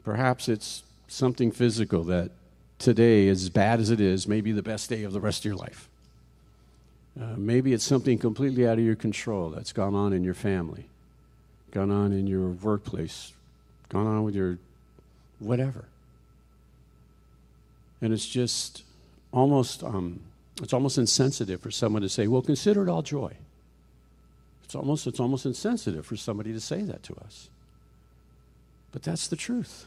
Perhaps 0.02 0.49
it's 0.49 0.83
something 1.09 1.52
physical 1.52 2.02
that 2.04 2.30
today, 2.78 3.28
as 3.28 3.50
bad 3.50 3.78
as 3.78 3.90
it 3.90 4.00
is, 4.00 4.26
may 4.26 4.40
be 4.40 4.50
the 4.50 4.62
best 4.62 4.88
day 4.88 5.02
of 5.02 5.12
the 5.12 5.21
rest 5.21 5.40
of 5.40 5.45
your 5.45 5.56
life. 5.56 5.90
Uh, 7.21 7.35
maybe 7.37 7.75
it's 7.75 7.85
something 7.85 8.16
completely 8.16 8.66
out 8.66 8.78
of 8.78 8.85
your 8.87 8.97
control 8.97 9.50
that's 9.50 9.75
gone 9.75 9.95
on 9.95 10.14
in 10.14 10.25
your 10.25 10.33
family, 10.33 10.87
gone 11.71 11.90
on 11.90 12.12
in 12.12 12.26
your 12.26 12.49
workplace, 12.49 13.35
gone 13.90 14.06
on 14.06 14.25
with 14.25 14.35
your 14.35 14.56
whatever. 15.38 15.85
And 18.00 18.14
it's 18.14 18.26
just 18.26 18.85
almost, 19.33 19.85
um, 19.85 20.21
it's 20.62 20.73
almost 20.73 20.97
insensitive 20.97 21.61
for 21.61 21.71
someone 21.71 22.00
to 22.00 22.09
say, 22.09 22.26
well, 22.26 22.40
consider 22.40 22.83
it 22.83 22.88
all 22.88 23.02
joy. 23.02 23.37
It's 24.66 24.75
almost, 24.75 25.06
it's 25.06 25.20
almost 25.20 25.46
insensitive 25.46 26.04
for 26.04 26.16
somebody 26.16 26.52
to 26.52 26.61
say 26.61 26.82
that 26.82 27.04
to 27.04 27.14
us. 27.25 27.49
But 28.90 29.04
that's 29.04 29.28
the 29.28 29.37
truth. 29.37 29.87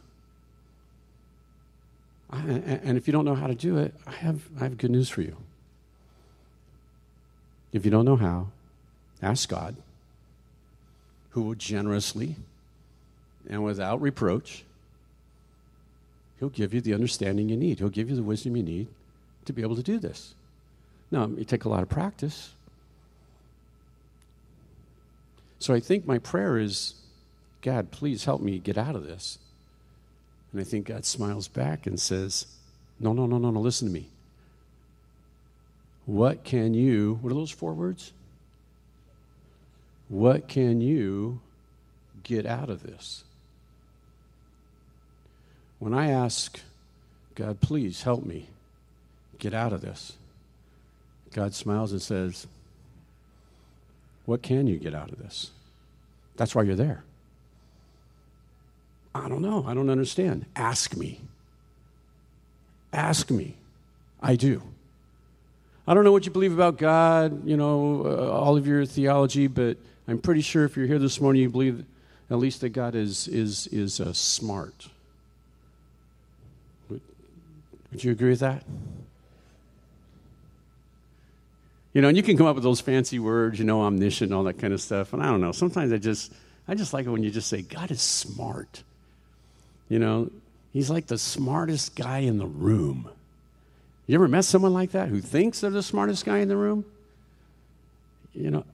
I, 2.31 2.39
and 2.39 2.97
if 2.97 3.05
you 3.05 3.11
don't 3.11 3.25
know 3.25 3.35
how 3.35 3.47
to 3.47 3.55
do 3.55 3.77
it, 3.77 3.93
I 4.07 4.11
have, 4.11 4.47
I 4.57 4.63
have 4.63 4.77
good 4.77 4.91
news 4.91 5.09
for 5.09 5.21
you. 5.21 5.35
If 7.73 7.83
you 7.83 7.91
don't 7.91 8.05
know 8.05 8.15
how, 8.15 8.47
ask 9.21 9.49
God, 9.49 9.75
who 11.31 11.41
will 11.41 11.55
generously 11.55 12.37
and 13.49 13.63
without 13.63 14.01
reproach, 14.01 14.63
He'll 16.39 16.49
give 16.49 16.73
you 16.73 16.79
the 16.79 16.93
understanding 16.93 17.49
you 17.49 17.57
need. 17.57 17.79
He'll 17.79 17.89
give 17.89 18.09
you 18.09 18.15
the 18.15 18.23
wisdom 18.23 18.55
you 18.55 18.63
need 18.63 18.87
to 19.43 19.51
be 19.51 19.61
able 19.61 19.75
to 19.75 19.83
do 19.83 19.99
this. 19.99 20.35
Now, 21.11 21.29
it 21.37 21.49
take 21.49 21.65
a 21.65 21.69
lot 21.69 21.83
of 21.83 21.89
practice, 21.89 22.53
so 25.59 25.73
I 25.73 25.79
think 25.79 26.05
my 26.05 26.17
prayer 26.17 26.57
is 26.57 26.95
God, 27.61 27.91
please 27.91 28.25
help 28.25 28.41
me 28.41 28.57
get 28.59 28.77
out 28.77 28.95
of 28.95 29.05
this. 29.05 29.37
And 30.51 30.61
I 30.61 30.63
think 30.63 30.87
God 30.87 31.05
smiles 31.05 31.47
back 31.47 31.85
and 31.85 31.99
says, 31.99 32.47
No, 32.99 33.13
no, 33.13 33.25
no, 33.25 33.37
no, 33.37 33.51
no, 33.51 33.59
listen 33.59 33.87
to 33.87 33.93
me. 33.93 34.07
What 36.05 36.43
can 36.43 36.73
you, 36.73 37.19
what 37.21 37.31
are 37.31 37.35
those 37.35 37.51
four 37.51 37.73
words? 37.73 38.13
What 40.07 40.47
can 40.47 40.81
you 40.81 41.39
get 42.23 42.45
out 42.45 42.69
of 42.69 42.81
this? 42.81 43.23
When 45.77 45.93
I 45.93 46.09
ask, 46.09 46.59
God, 47.35 47.61
please 47.61 48.01
help 48.03 48.25
me 48.25 48.47
get 49.37 49.53
out 49.53 49.71
of 49.71 49.81
this, 49.81 50.13
God 51.33 51.53
smiles 51.53 51.91
and 51.91 52.01
says, 52.01 52.47
what 54.29 54.43
can 54.43 54.67
you 54.67 54.77
get 54.77 54.93
out 54.93 55.11
of 55.11 55.17
this? 55.17 55.49
That's 56.37 56.53
why 56.53 56.61
you're 56.61 56.75
there. 56.75 57.03
I 59.15 59.27
don't 59.27 59.41
know. 59.41 59.65
I 59.67 59.73
don't 59.73 59.89
understand. 59.89 60.45
Ask 60.55 60.95
me. 60.95 61.21
Ask 62.93 63.31
me. 63.31 63.55
I 64.21 64.35
do. 64.35 64.61
I 65.87 65.95
don't 65.95 66.03
know 66.03 66.11
what 66.11 66.27
you 66.27 66.31
believe 66.31 66.53
about 66.53 66.77
God, 66.77 67.43
you 67.47 67.57
know, 67.57 68.05
uh, 68.05 68.31
all 68.31 68.55
of 68.55 68.67
your 68.67 68.85
theology, 68.85 69.47
but 69.47 69.77
I'm 70.07 70.19
pretty 70.19 70.41
sure 70.41 70.63
if 70.63 70.77
you're 70.77 70.85
here 70.85 70.99
this 70.99 71.19
morning, 71.19 71.41
you 71.41 71.49
believe 71.49 71.83
at 72.29 72.37
least 72.37 72.61
that 72.61 72.69
God 72.69 72.93
is, 72.93 73.27
is, 73.27 73.65
is 73.67 73.99
uh, 73.99 74.13
smart. 74.13 74.89
Would, 76.89 77.01
would 77.89 78.03
you 78.03 78.11
agree 78.11 78.29
with 78.29 78.41
that? 78.41 78.63
You 81.93 82.01
know, 82.01 82.07
and 82.07 82.17
you 82.17 82.23
can 82.23 82.37
come 82.37 82.45
up 82.45 82.55
with 82.55 82.63
those 82.63 82.81
fancy 82.81 83.17
words, 83.17 83.57
you 83.57 83.65
know, 83.65 83.81
omniscient 83.81 84.31
all 84.31 84.43
that 84.43 84.59
kind 84.59 84.73
of 84.73 84.81
stuff. 84.81 85.13
And 85.13 85.23
I 85.23 85.25
don't 85.25 85.41
know. 85.41 85.51
Sometimes 85.51 85.91
I 85.91 85.97
just, 85.97 86.31
I 86.67 86.75
just 86.75 86.93
like 86.93 87.05
it 87.05 87.09
when 87.09 87.23
you 87.23 87.31
just 87.31 87.49
say, 87.49 87.61
God 87.61 87.89
is 87.89 88.01
smart. 88.01 88.83
You 89.89 89.97
know, 89.97 90.29
he's 90.71 90.89
like 90.89 91.07
the 91.07 91.17
smartest 91.17 91.95
guy 91.95 92.19
in 92.19 92.37
the 92.37 92.45
room. 92.45 93.09
You 94.05 94.15
ever 94.15 94.27
met 94.27 94.45
someone 94.45 94.73
like 94.73 94.91
that 94.91 95.09
who 95.09 95.19
thinks 95.19 95.61
they're 95.61 95.71
the 95.71 95.83
smartest 95.83 96.25
guy 96.25 96.39
in 96.39 96.47
the 96.47 96.57
room? 96.57 96.85
You 98.33 98.51
know, 98.51 98.65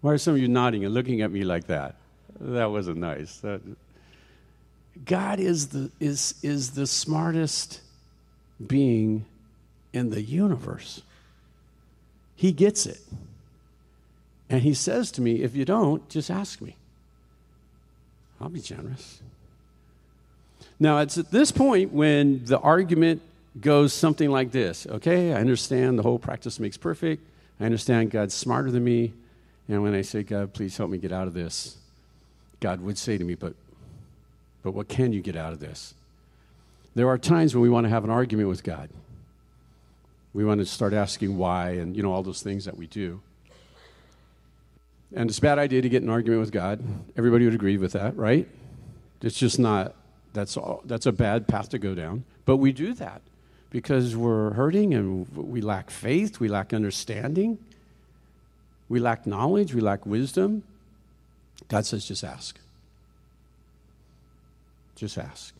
why 0.00 0.12
are 0.12 0.18
some 0.18 0.34
of 0.34 0.40
you 0.40 0.48
nodding 0.48 0.84
and 0.84 0.92
looking 0.92 1.22
at 1.22 1.30
me 1.30 1.44
like 1.44 1.68
that? 1.68 1.94
That 2.40 2.70
wasn't 2.70 2.98
nice. 2.98 3.36
That, 3.38 3.60
God 5.04 5.38
is 5.38 5.68
the, 5.68 5.90
is, 6.00 6.34
is 6.42 6.72
the 6.72 6.86
smartest 6.86 7.80
being 8.66 9.24
in 9.92 10.10
the 10.10 10.22
universe. 10.22 11.02
He 12.40 12.52
gets 12.52 12.86
it. 12.86 13.02
And 14.48 14.62
he 14.62 14.72
says 14.72 15.10
to 15.12 15.20
me, 15.20 15.42
if 15.42 15.54
you 15.54 15.66
don't, 15.66 16.08
just 16.08 16.30
ask 16.30 16.62
me. 16.62 16.74
I'll 18.40 18.48
be 18.48 18.62
generous. 18.62 19.20
Now, 20.78 21.00
it's 21.00 21.18
at 21.18 21.30
this 21.30 21.52
point 21.52 21.92
when 21.92 22.46
the 22.46 22.58
argument 22.58 23.20
goes 23.60 23.92
something 23.92 24.30
like 24.30 24.52
this 24.52 24.86
okay, 24.86 25.34
I 25.34 25.40
understand 25.40 25.98
the 25.98 26.02
whole 26.02 26.18
practice 26.18 26.58
makes 26.58 26.78
perfect. 26.78 27.22
I 27.60 27.66
understand 27.66 28.10
God's 28.10 28.32
smarter 28.32 28.70
than 28.70 28.84
me. 28.84 29.12
And 29.68 29.82
when 29.82 29.92
I 29.92 30.00
say, 30.00 30.22
God, 30.22 30.54
please 30.54 30.74
help 30.78 30.88
me 30.88 30.96
get 30.96 31.12
out 31.12 31.26
of 31.26 31.34
this, 31.34 31.76
God 32.60 32.80
would 32.80 32.96
say 32.96 33.18
to 33.18 33.24
me, 33.24 33.34
but, 33.34 33.52
but 34.62 34.72
what 34.72 34.88
can 34.88 35.12
you 35.12 35.20
get 35.20 35.36
out 35.36 35.52
of 35.52 35.60
this? 35.60 35.92
There 36.94 37.10
are 37.10 37.18
times 37.18 37.54
when 37.54 37.60
we 37.60 37.68
want 37.68 37.84
to 37.84 37.90
have 37.90 38.02
an 38.02 38.10
argument 38.10 38.48
with 38.48 38.64
God. 38.64 38.88
We 40.32 40.44
want 40.44 40.60
to 40.60 40.66
start 40.66 40.92
asking 40.92 41.36
why 41.36 41.70
and, 41.70 41.96
you 41.96 42.02
know, 42.02 42.12
all 42.12 42.22
those 42.22 42.42
things 42.42 42.64
that 42.64 42.76
we 42.76 42.86
do. 42.86 43.20
And 45.14 45.28
it's 45.28 45.38
a 45.38 45.42
bad 45.42 45.58
idea 45.58 45.82
to 45.82 45.88
get 45.88 46.02
an 46.02 46.08
argument 46.08 46.40
with 46.40 46.52
God. 46.52 46.80
Everybody 47.16 47.44
would 47.44 47.54
agree 47.54 47.76
with 47.76 47.92
that, 47.92 48.16
right? 48.16 48.48
It's 49.22 49.36
just 49.36 49.58
not, 49.58 49.94
that's, 50.32 50.56
all, 50.56 50.82
that's 50.84 51.06
a 51.06 51.12
bad 51.12 51.48
path 51.48 51.68
to 51.70 51.78
go 51.78 51.94
down. 51.94 52.24
But 52.44 52.58
we 52.58 52.72
do 52.72 52.94
that 52.94 53.22
because 53.70 54.14
we're 54.14 54.52
hurting 54.52 54.94
and 54.94 55.28
we 55.36 55.60
lack 55.60 55.90
faith, 55.90 56.38
we 56.38 56.48
lack 56.48 56.72
understanding, 56.72 57.58
we 58.88 59.00
lack 59.00 59.26
knowledge, 59.26 59.74
we 59.74 59.80
lack 59.80 60.06
wisdom. 60.06 60.62
God 61.68 61.86
says, 61.86 62.04
just 62.04 62.22
ask. 62.22 62.58
Just 64.94 65.18
ask. 65.18 65.54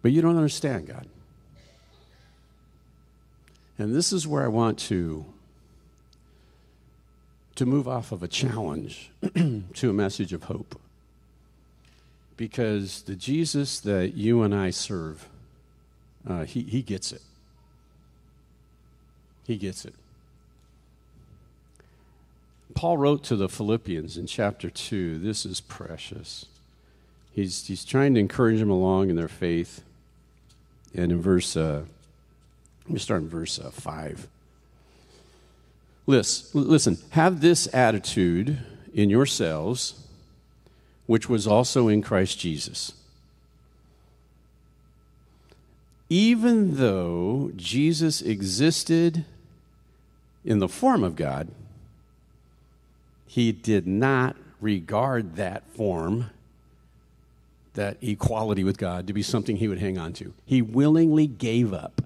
But 0.00 0.12
you 0.12 0.22
don't 0.22 0.36
understand 0.36 0.86
God. 0.86 1.06
And 3.78 3.94
this 3.94 4.12
is 4.12 4.26
where 4.26 4.44
I 4.44 4.48
want 4.48 4.78
to, 4.80 5.24
to 7.56 7.66
move 7.66 7.88
off 7.88 8.12
of 8.12 8.22
a 8.22 8.28
challenge 8.28 9.10
to 9.74 9.90
a 9.90 9.92
message 9.92 10.32
of 10.32 10.44
hope. 10.44 10.78
Because 12.36 13.02
the 13.02 13.16
Jesus 13.16 13.80
that 13.80 14.14
you 14.14 14.42
and 14.42 14.54
I 14.54 14.70
serve, 14.70 15.28
uh, 16.28 16.44
he, 16.44 16.62
he 16.62 16.82
gets 16.82 17.12
it. 17.12 17.22
He 19.46 19.56
gets 19.56 19.84
it. 19.84 19.94
Paul 22.74 22.98
wrote 22.98 23.22
to 23.24 23.36
the 23.36 23.48
Philippians 23.48 24.16
in 24.16 24.26
chapter 24.26 24.68
2. 24.68 25.18
This 25.18 25.46
is 25.46 25.60
precious. 25.60 26.46
He's, 27.32 27.66
he's 27.66 27.84
trying 27.84 28.14
to 28.14 28.20
encourage 28.20 28.58
them 28.58 28.70
along 28.70 29.10
in 29.10 29.16
their 29.16 29.28
faith. 29.28 29.82
And 30.94 31.12
in 31.12 31.20
verse 31.20 31.56
uh, 31.56 31.84
let 32.86 32.92
me 32.92 32.98
start 32.98 33.22
in 33.22 33.28
verse 33.28 33.58
uh, 33.58 33.70
5. 33.70 34.28
Listen, 36.06 36.68
listen, 36.68 36.98
have 37.10 37.40
this 37.40 37.72
attitude 37.72 38.58
in 38.92 39.08
yourselves, 39.08 40.06
which 41.06 41.28
was 41.28 41.46
also 41.46 41.88
in 41.88 42.02
Christ 42.02 42.38
Jesus. 42.38 42.92
Even 46.10 46.76
though 46.76 47.52
Jesus 47.56 48.20
existed 48.20 49.24
in 50.44 50.58
the 50.58 50.68
form 50.68 51.02
of 51.02 51.16
God, 51.16 51.48
he 53.26 53.50
did 53.50 53.86
not 53.86 54.36
regard 54.60 55.36
that 55.36 55.66
form, 55.70 56.30
that 57.72 57.96
equality 58.02 58.62
with 58.62 58.76
God, 58.76 59.06
to 59.06 59.14
be 59.14 59.22
something 59.22 59.56
he 59.56 59.68
would 59.68 59.78
hang 59.78 59.96
on 59.98 60.12
to. 60.14 60.34
He 60.44 60.60
willingly 60.60 61.26
gave 61.26 61.72
up 61.72 62.02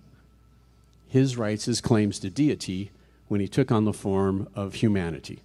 his 1.09 1.37
rights, 1.37 1.65
his 1.65 1.81
claims 1.81 2.19
to 2.21 2.31
deity 2.31 2.91
when 3.29 3.41
he 3.41 3.49
took 3.49 3.73
on 3.73 3.85
the 3.85 3.93
form 3.93 4.49
of 4.55 4.75
humanity. 4.75 5.41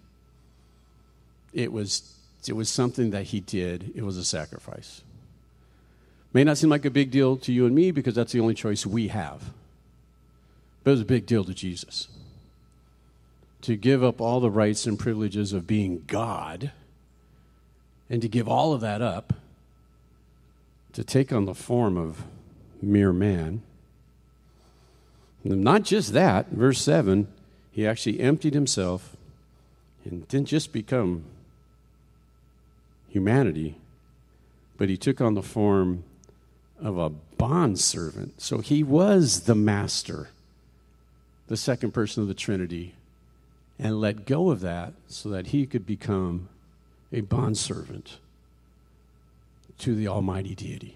It 1.53 1.71
was, 1.71 2.15
it 2.47 2.53
was 2.53 2.69
something 2.69 3.11
that 3.11 3.27
he 3.27 3.39
did, 3.39 3.91
it 3.95 4.03
was 4.03 4.17
a 4.17 4.25
sacrifice. 4.25 5.01
May 6.33 6.43
not 6.43 6.57
seem 6.57 6.69
like 6.69 6.85
a 6.85 6.89
big 6.89 7.11
deal 7.11 7.37
to 7.37 7.53
you 7.53 7.65
and 7.65 7.75
me 7.75 7.91
because 7.91 8.15
that's 8.15 8.31
the 8.31 8.39
only 8.39 8.55
choice 8.55 8.85
we 8.85 9.09
have. 9.09 9.51
But 10.83 10.91
it 10.91 10.93
was 10.93 11.01
a 11.01 11.05
big 11.05 11.25
deal 11.25 11.43
to 11.45 11.53
Jesus. 11.53 12.07
To 13.61 13.75
give 13.75 14.03
up 14.03 14.19
all 14.19 14.39
the 14.39 14.49
rights 14.49 14.85
and 14.85 14.99
privileges 14.99 15.53
of 15.53 15.67
being 15.67 16.03
God 16.07 16.71
and 18.09 18.21
to 18.21 18.27
give 18.27 18.47
all 18.47 18.73
of 18.73 18.81
that 18.81 19.01
up 19.01 19.33
to 20.93 21.03
take 21.03 21.31
on 21.31 21.45
the 21.45 21.55
form 21.55 21.97
of 21.97 22.23
mere 22.81 23.13
man. 23.13 23.61
Not 25.43 25.83
just 25.83 26.13
that, 26.13 26.49
verse 26.49 26.81
7, 26.81 27.27
he 27.71 27.85
actually 27.85 28.19
emptied 28.19 28.53
himself 28.53 29.17
and 30.05 30.27
didn't 30.27 30.47
just 30.47 30.71
become 30.71 31.25
humanity, 33.09 33.77
but 34.77 34.89
he 34.89 34.97
took 34.97 35.19
on 35.19 35.33
the 35.33 35.41
form 35.41 36.03
of 36.79 36.97
a 36.97 37.09
bondservant. 37.09 38.41
So 38.41 38.59
he 38.59 38.83
was 38.83 39.41
the 39.41 39.55
master, 39.55 40.29
the 41.47 41.57
second 41.57 41.93
person 41.93 42.21
of 42.21 42.27
the 42.27 42.33
Trinity, 42.33 42.95
and 43.77 43.99
let 43.99 44.25
go 44.25 44.49
of 44.49 44.61
that 44.61 44.93
so 45.07 45.29
that 45.29 45.47
he 45.47 45.65
could 45.65 45.85
become 45.85 46.47
a 47.11 47.21
bondservant 47.21 48.17
to 49.79 49.95
the 49.95 50.07
Almighty 50.07 50.55
Deity. 50.55 50.95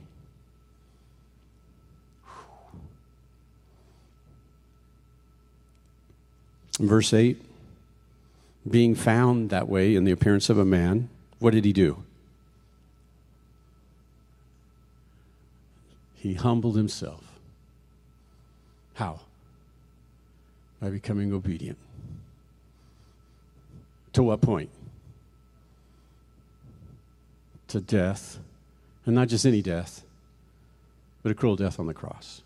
Verse 6.80 7.14
8 7.14 7.42
being 8.70 8.96
found 8.96 9.50
that 9.50 9.68
way 9.68 9.96
in 9.96 10.04
the 10.04 10.12
appearance 10.12 10.50
of 10.50 10.58
a 10.58 10.66
man, 10.66 11.10
what 11.40 11.54
did 11.54 11.66
he 11.66 11.74
do? 11.74 12.04
He 16.16 16.34
humbled 16.34 16.76
himself. 16.76 17.24
How? 18.96 19.22
By 20.82 20.90
becoming 20.90 21.32
obedient. 21.32 21.78
To 24.14 24.24
what 24.24 24.42
point? 24.42 24.70
To 27.70 27.80
death. 27.80 28.40
And 29.06 29.16
not 29.16 29.30
just 29.30 29.46
any 29.46 29.62
death, 29.62 30.04
but 31.24 31.32
a 31.32 31.36
cruel 31.36 31.56
death 31.56 31.80
on 31.80 31.88
the 31.88 31.94
cross. 31.94 32.42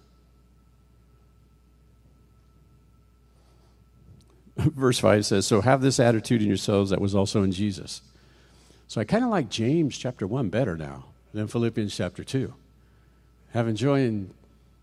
Verse 4.57 4.99
5 4.99 5.25
says, 5.25 5.47
So 5.47 5.61
have 5.61 5.81
this 5.81 5.99
attitude 5.99 6.41
in 6.41 6.47
yourselves 6.47 6.89
that 6.89 7.01
was 7.01 7.15
also 7.15 7.43
in 7.43 7.51
Jesus. 7.51 8.01
So 8.87 8.99
I 8.99 9.05
kind 9.05 9.23
of 9.23 9.29
like 9.29 9.49
James 9.49 9.97
chapter 9.97 10.27
1 10.27 10.49
better 10.49 10.75
now 10.75 11.05
than 11.33 11.47
Philippians 11.47 11.95
chapter 11.95 12.23
2 12.23 12.53
having 13.53 13.75
joy 13.75 14.01
in, 14.01 14.31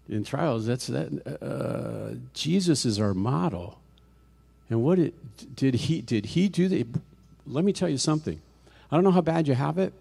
in 0.09 0.25
trials, 0.25 0.67
that's 0.67 0.87
that. 0.89 1.43
Uh, 1.43 2.17
Jesus 2.35 2.85
is 2.85 3.01
our 3.01 3.15
model. 3.15 3.79
And 4.71 4.83
what 4.83 4.99
it, 4.99 5.15
did 5.57 5.75
he 5.75 6.01
did 6.01 6.27
he 6.27 6.49
do 6.49 6.69
that? 6.69 6.87
Let 7.47 7.65
me 7.65 7.73
tell 7.73 7.89
you 7.89 7.99
something. 7.99 8.41
I 8.91 8.97
don't 8.97 9.05
know 9.05 9.11
how 9.11 9.21
bad 9.21 9.49
you 9.49 9.55
have 9.55 9.79
it, 9.79 9.93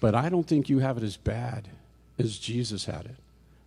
but 0.00 0.14
I 0.14 0.28
don't 0.28 0.46
think 0.46 0.68
you 0.68 0.78
have 0.78 0.96
it 0.96 1.02
as 1.02 1.16
bad 1.16 1.68
as 2.18 2.38
Jesus 2.38 2.84
had 2.84 3.04
it. 3.06 3.16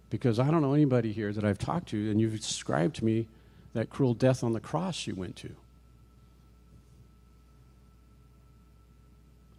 Because 0.10 0.40
I 0.40 0.52
don't 0.52 0.62
know 0.62 0.74
anybody 0.74 1.14
here 1.14 1.32
that 1.32 1.44
I've 1.46 1.58
talked 1.58 1.90
to, 1.90 2.12
and 2.12 2.20
you've 2.20 2.36
described 2.36 2.98
to 2.98 3.06
me 3.06 3.28
that 3.74 3.90
cruel 3.90 4.14
death 4.14 4.44
on 4.44 4.54
the 4.54 4.60
cross 4.60 5.08
you 5.08 5.16
went 5.16 5.36
to. 5.38 5.56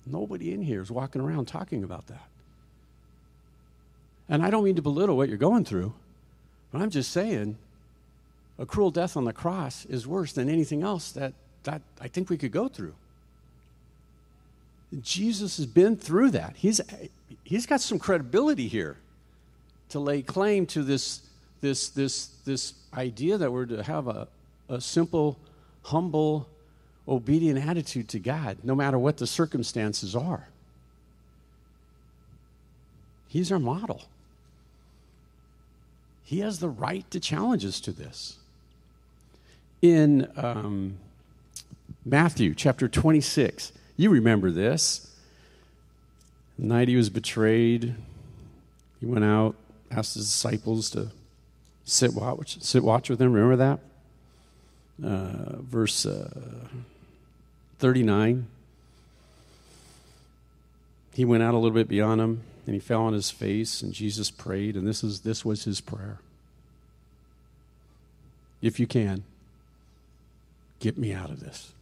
Nobody 0.05 0.53
in 0.53 0.63
here 0.63 0.83
is 0.83 0.91
walking 0.91 1.21
around 1.21 1.47
talking 1.47 1.85
about 1.85 2.09
that. 2.09 2.29
And 4.29 4.43
I 4.43 4.51
don't 4.51 4.65
mean 4.65 4.77
to 4.77 4.83
belittle 4.83 5.17
what 5.17 5.29
you're 5.29 5.39
going 5.39 5.65
through, 5.65 5.95
but 6.71 6.81
I'm 6.81 6.91
just 6.91 7.13
saying 7.13 7.57
a 8.59 8.67
cruel 8.67 8.91
death 8.91 9.17
on 9.17 9.25
the 9.25 9.33
cross 9.33 9.85
is 9.87 10.07
worse 10.07 10.33
than 10.33 10.49
anything 10.49 10.83
else 10.83 11.13
that, 11.13 11.33
that 11.65 11.83
I 12.01 12.09
think 12.09 12.31
we 12.31 12.39
could 12.39 12.53
go 12.53 12.69
through. 12.69 12.95
Jesus 15.01 15.57
has 15.57 15.67
been 15.67 15.97
through 15.97 16.31
that. 16.33 16.55
He's, 16.57 16.81
he's 17.45 17.67
got 17.67 17.81
some 17.81 17.99
credibility 17.99 18.69
here 18.69 18.99
to 19.89 19.99
lay 19.99 20.23
claim 20.23 20.67
to 20.67 20.83
this, 20.83 21.23
this, 21.63 21.89
this, 21.89 22.27
this 22.45 22.75
idea 22.93 23.39
that 23.39 23.51
we're 23.51 23.65
to 23.67 23.83
have 23.83 24.09
a, 24.09 24.29
a 24.69 24.81
simple, 24.81 25.39
humble, 25.85 26.47
obedient 27.09 27.67
attitude 27.67 28.09
to 28.09 28.19
God, 28.19 28.59
no 28.63 28.75
matter 28.75 28.99
what 28.99 29.17
the 29.17 29.27
circumstances 29.27 30.15
are. 30.15 30.49
He's 33.29 33.51
our 33.51 33.59
model. 33.59 34.03
He 36.25 36.41
has 36.41 36.59
the 36.59 36.69
right 36.69 37.09
to 37.11 37.21
challenge 37.21 37.65
us 37.65 37.81
to 37.81 37.93
this. 37.93 38.39
In 39.81 40.31
um, 40.37 40.99
Matthew 42.05 42.55
chapter 42.55 42.89
26, 42.89 43.73
you 43.97 44.11
remember 44.11 44.51
this. 44.51 45.11
The 46.59 46.67
night 46.67 46.89
he 46.89 46.97
was 46.97 47.09
betrayed, 47.09 47.95
he 49.01 49.07
went 49.07 49.25
out, 49.25 49.55
asked 49.91 50.15
his 50.15 50.25
disciples 50.25 50.91
to 50.91 51.11
sit 51.85 52.15
watch, 52.15 52.61
sit 52.63 52.83
watch 52.83 53.11
with 53.11 53.21
him. 53.21 53.33
Remember 53.33 53.57
that? 53.57 53.81
Uh, 55.05 55.57
verse 55.63 56.07
uh, 56.07 56.29
39. 57.79 58.47
He 61.15 61.25
went 61.25 61.43
out 61.43 61.55
a 61.55 61.59
little 61.59 61.75
bit 61.75 61.89
beyond 61.89 62.21
him 62.21 62.43
and 62.67 62.75
he 62.75 62.81
fell 62.81 63.03
on 63.03 63.13
his 63.13 63.31
face 63.31 63.83
and 63.83 63.93
Jesus 63.93 64.31
prayed 64.31 64.77
and 64.77 64.87
this 64.87 65.03
is 65.03 65.21
this 65.21 65.45
was 65.45 65.65
his 65.65 65.81
prayer. 65.81 66.19
If 68.63 68.79
you 68.79 68.87
can, 68.87 69.25
get 70.79 70.97
me 70.97 71.13
out 71.13 71.31
of 71.31 71.41
this. 71.41 71.73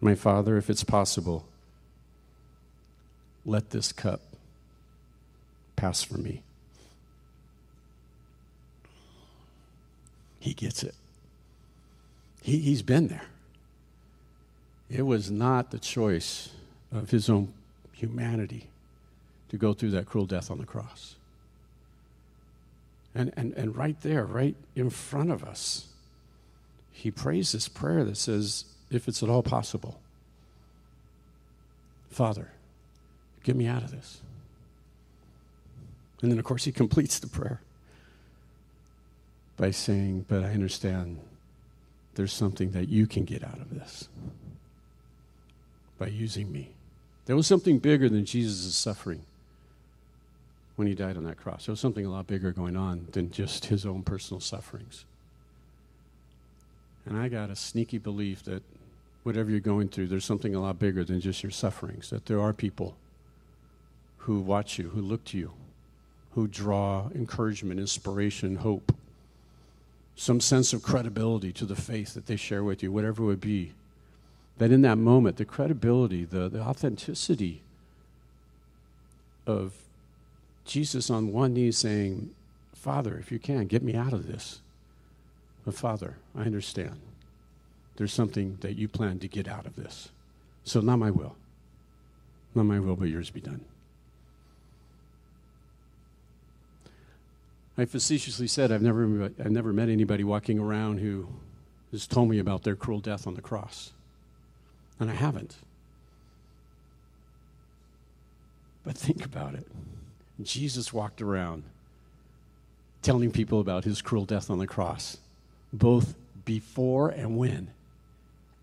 My 0.00 0.14
Father, 0.14 0.56
if 0.56 0.70
it's 0.70 0.84
possible, 0.84 1.44
let 3.48 3.70
this 3.70 3.92
cup 3.92 4.20
pass 5.74 6.02
from 6.02 6.22
me. 6.22 6.42
He 10.38 10.52
gets 10.52 10.82
it. 10.82 10.94
He, 12.42 12.58
he's 12.58 12.82
been 12.82 13.08
there. 13.08 13.24
It 14.90 15.02
was 15.02 15.30
not 15.30 15.70
the 15.70 15.78
choice 15.78 16.50
of 16.92 17.10
his 17.10 17.28
own 17.28 17.52
humanity 17.92 18.68
to 19.48 19.56
go 19.56 19.72
through 19.72 19.90
that 19.90 20.06
cruel 20.06 20.26
death 20.26 20.50
on 20.50 20.58
the 20.58 20.66
cross. 20.66 21.16
And, 23.14 23.32
and, 23.36 23.54
and 23.54 23.74
right 23.74 24.00
there, 24.02 24.24
right 24.24 24.56
in 24.76 24.90
front 24.90 25.30
of 25.32 25.42
us, 25.42 25.86
he 26.92 27.10
prays 27.10 27.52
this 27.52 27.68
prayer 27.68 28.04
that 28.04 28.16
says, 28.16 28.66
if 28.90 29.08
it's 29.08 29.22
at 29.22 29.28
all 29.28 29.42
possible, 29.42 30.00
Father, 32.10 32.50
get 33.48 33.56
me 33.56 33.66
out 33.66 33.82
of 33.82 33.90
this. 33.90 34.20
And 36.20 36.30
then, 36.30 36.38
of 36.38 36.44
course, 36.44 36.64
he 36.64 36.72
completes 36.82 37.18
the 37.18 37.26
prayer 37.26 37.60
by 39.56 39.70
saying, 39.70 40.26
But 40.28 40.44
I 40.44 40.50
understand 40.50 41.18
there's 42.14 42.32
something 42.32 42.72
that 42.72 42.88
you 42.88 43.06
can 43.06 43.24
get 43.24 43.42
out 43.42 43.58
of 43.58 43.70
this 43.70 44.08
by 45.98 46.08
using 46.08 46.52
me. 46.52 46.72
There 47.24 47.36
was 47.36 47.46
something 47.46 47.78
bigger 47.78 48.08
than 48.08 48.26
Jesus' 48.26 48.74
suffering 48.74 49.22
when 50.76 50.86
he 50.86 50.94
died 50.94 51.16
on 51.16 51.24
that 51.24 51.38
cross. 51.38 51.66
There 51.66 51.72
was 51.72 51.80
something 51.80 52.04
a 52.04 52.10
lot 52.10 52.26
bigger 52.26 52.52
going 52.52 52.76
on 52.76 53.08
than 53.12 53.30
just 53.30 53.66
his 53.66 53.86
own 53.86 54.02
personal 54.02 54.40
sufferings. 54.40 55.06
And 57.06 57.16
I 57.16 57.28
got 57.28 57.48
a 57.48 57.56
sneaky 57.56 57.98
belief 57.98 58.42
that 58.44 58.62
whatever 59.22 59.50
you're 59.50 59.60
going 59.60 59.88
through, 59.88 60.08
there's 60.08 60.24
something 60.24 60.54
a 60.54 60.60
lot 60.60 60.78
bigger 60.78 61.02
than 61.02 61.20
just 61.20 61.42
your 61.42 61.52
sufferings, 61.52 62.10
that 62.10 62.26
there 62.26 62.40
are 62.40 62.52
people 62.52 62.96
who 64.18 64.40
watch 64.40 64.78
you, 64.78 64.90
who 64.90 65.00
look 65.00 65.24
to 65.26 65.38
you, 65.38 65.52
who 66.32 66.46
draw 66.46 67.08
encouragement, 67.14 67.80
inspiration, 67.80 68.56
hope, 68.56 68.94
some 70.16 70.40
sense 70.40 70.72
of 70.72 70.82
credibility 70.82 71.52
to 71.52 71.64
the 71.64 71.76
faith 71.76 72.14
that 72.14 72.26
they 72.26 72.36
share 72.36 72.64
with 72.64 72.82
you, 72.82 72.90
whatever 72.90 73.22
it 73.22 73.26
would 73.26 73.40
be. 73.40 73.72
That 74.58 74.72
in 74.72 74.82
that 74.82 74.98
moment, 74.98 75.36
the 75.36 75.44
credibility, 75.44 76.24
the, 76.24 76.48
the 76.48 76.60
authenticity 76.60 77.62
of 79.46 79.72
Jesus 80.64 81.08
on 81.08 81.32
one 81.32 81.54
knee 81.54 81.70
saying, 81.70 82.30
Father, 82.74 83.16
if 83.18 83.32
you 83.32 83.38
can, 83.38 83.66
get 83.66 83.82
me 83.82 83.94
out 83.94 84.12
of 84.12 84.26
this. 84.26 84.60
But 85.64 85.74
Father, 85.74 86.16
I 86.36 86.42
understand. 86.42 87.00
There's 87.96 88.12
something 88.12 88.58
that 88.60 88.76
you 88.76 88.88
plan 88.88 89.18
to 89.20 89.28
get 89.28 89.48
out 89.48 89.66
of 89.66 89.76
this. 89.76 90.10
So, 90.64 90.80
not 90.80 90.98
my 90.98 91.10
will. 91.10 91.34
Not 92.54 92.64
my 92.64 92.78
will, 92.78 92.96
but 92.96 93.08
yours 93.08 93.30
be 93.30 93.40
done. 93.40 93.64
I 97.78 97.84
facetiously 97.84 98.48
said 98.48 98.72
I've 98.72 98.82
never, 98.82 99.30
I've 99.38 99.52
never 99.52 99.72
met 99.72 99.88
anybody 99.88 100.24
walking 100.24 100.58
around 100.58 100.98
who 100.98 101.28
has 101.92 102.08
told 102.08 102.28
me 102.28 102.40
about 102.40 102.64
their 102.64 102.74
cruel 102.74 102.98
death 102.98 103.26
on 103.26 103.34
the 103.34 103.40
cross. 103.40 103.92
And 104.98 105.08
I 105.08 105.14
haven't. 105.14 105.56
But 108.82 108.98
think 108.98 109.24
about 109.24 109.54
it. 109.54 109.66
Jesus 110.42 110.92
walked 110.92 111.22
around 111.22 111.62
telling 113.02 113.30
people 113.30 113.60
about 113.60 113.84
his 113.84 114.02
cruel 114.02 114.24
death 114.24 114.50
on 114.50 114.58
the 114.58 114.66
cross, 114.66 115.18
both 115.72 116.16
before 116.44 117.10
and 117.10 117.36
when? 117.36 117.70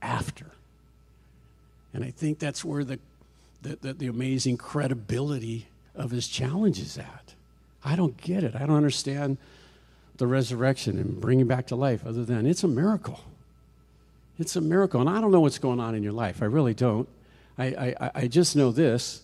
After. 0.01 0.47
And 1.93 2.03
I 2.03 2.11
think 2.11 2.39
that's 2.39 2.65
where 2.65 2.83
the, 2.83 2.99
the, 3.61 3.77
the, 3.81 3.93
the 3.93 4.07
amazing 4.07 4.57
credibility 4.57 5.67
of 5.95 6.11
his 6.11 6.27
challenge 6.27 6.79
is 6.79 6.97
at. 6.97 7.34
I 7.85 7.95
don't 7.95 8.17
get 8.17 8.43
it. 8.43 8.55
I 8.55 8.65
don't 8.65 8.75
understand 8.75 9.37
the 10.17 10.27
resurrection 10.27 10.97
and 10.97 11.21
bringing 11.21 11.45
back 11.45 11.67
to 11.67 11.75
life 11.75 12.05
other 12.05 12.25
than 12.25 12.45
it's 12.45 12.63
a 12.63 12.67
miracle. 12.67 13.19
It's 14.39 14.55
a 14.55 14.61
miracle. 14.61 14.99
And 14.99 15.09
I 15.09 15.21
don't 15.21 15.31
know 15.31 15.41
what's 15.41 15.59
going 15.59 15.79
on 15.79 15.93
in 15.93 16.03
your 16.03 16.13
life. 16.13 16.41
I 16.41 16.45
really 16.45 16.73
don't. 16.73 17.07
I, 17.57 17.65
I, 17.99 18.11
I 18.15 18.27
just 18.27 18.55
know 18.55 18.71
this 18.71 19.21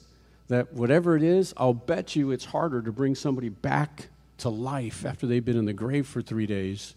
that 0.48 0.74
whatever 0.74 1.16
it 1.16 1.24
is, 1.24 1.54
I'll 1.56 1.74
bet 1.74 2.16
you 2.16 2.32
it's 2.32 2.44
harder 2.44 2.82
to 2.82 2.92
bring 2.92 3.16
somebody 3.16 3.48
back 3.48 4.10
to 4.40 4.50
life 4.50 5.06
after 5.06 5.26
they've 5.26 5.44
been 5.44 5.56
in 5.56 5.64
the 5.64 5.74
grave 5.74 6.06
for 6.06 6.22
three 6.22 6.46
days 6.46 6.94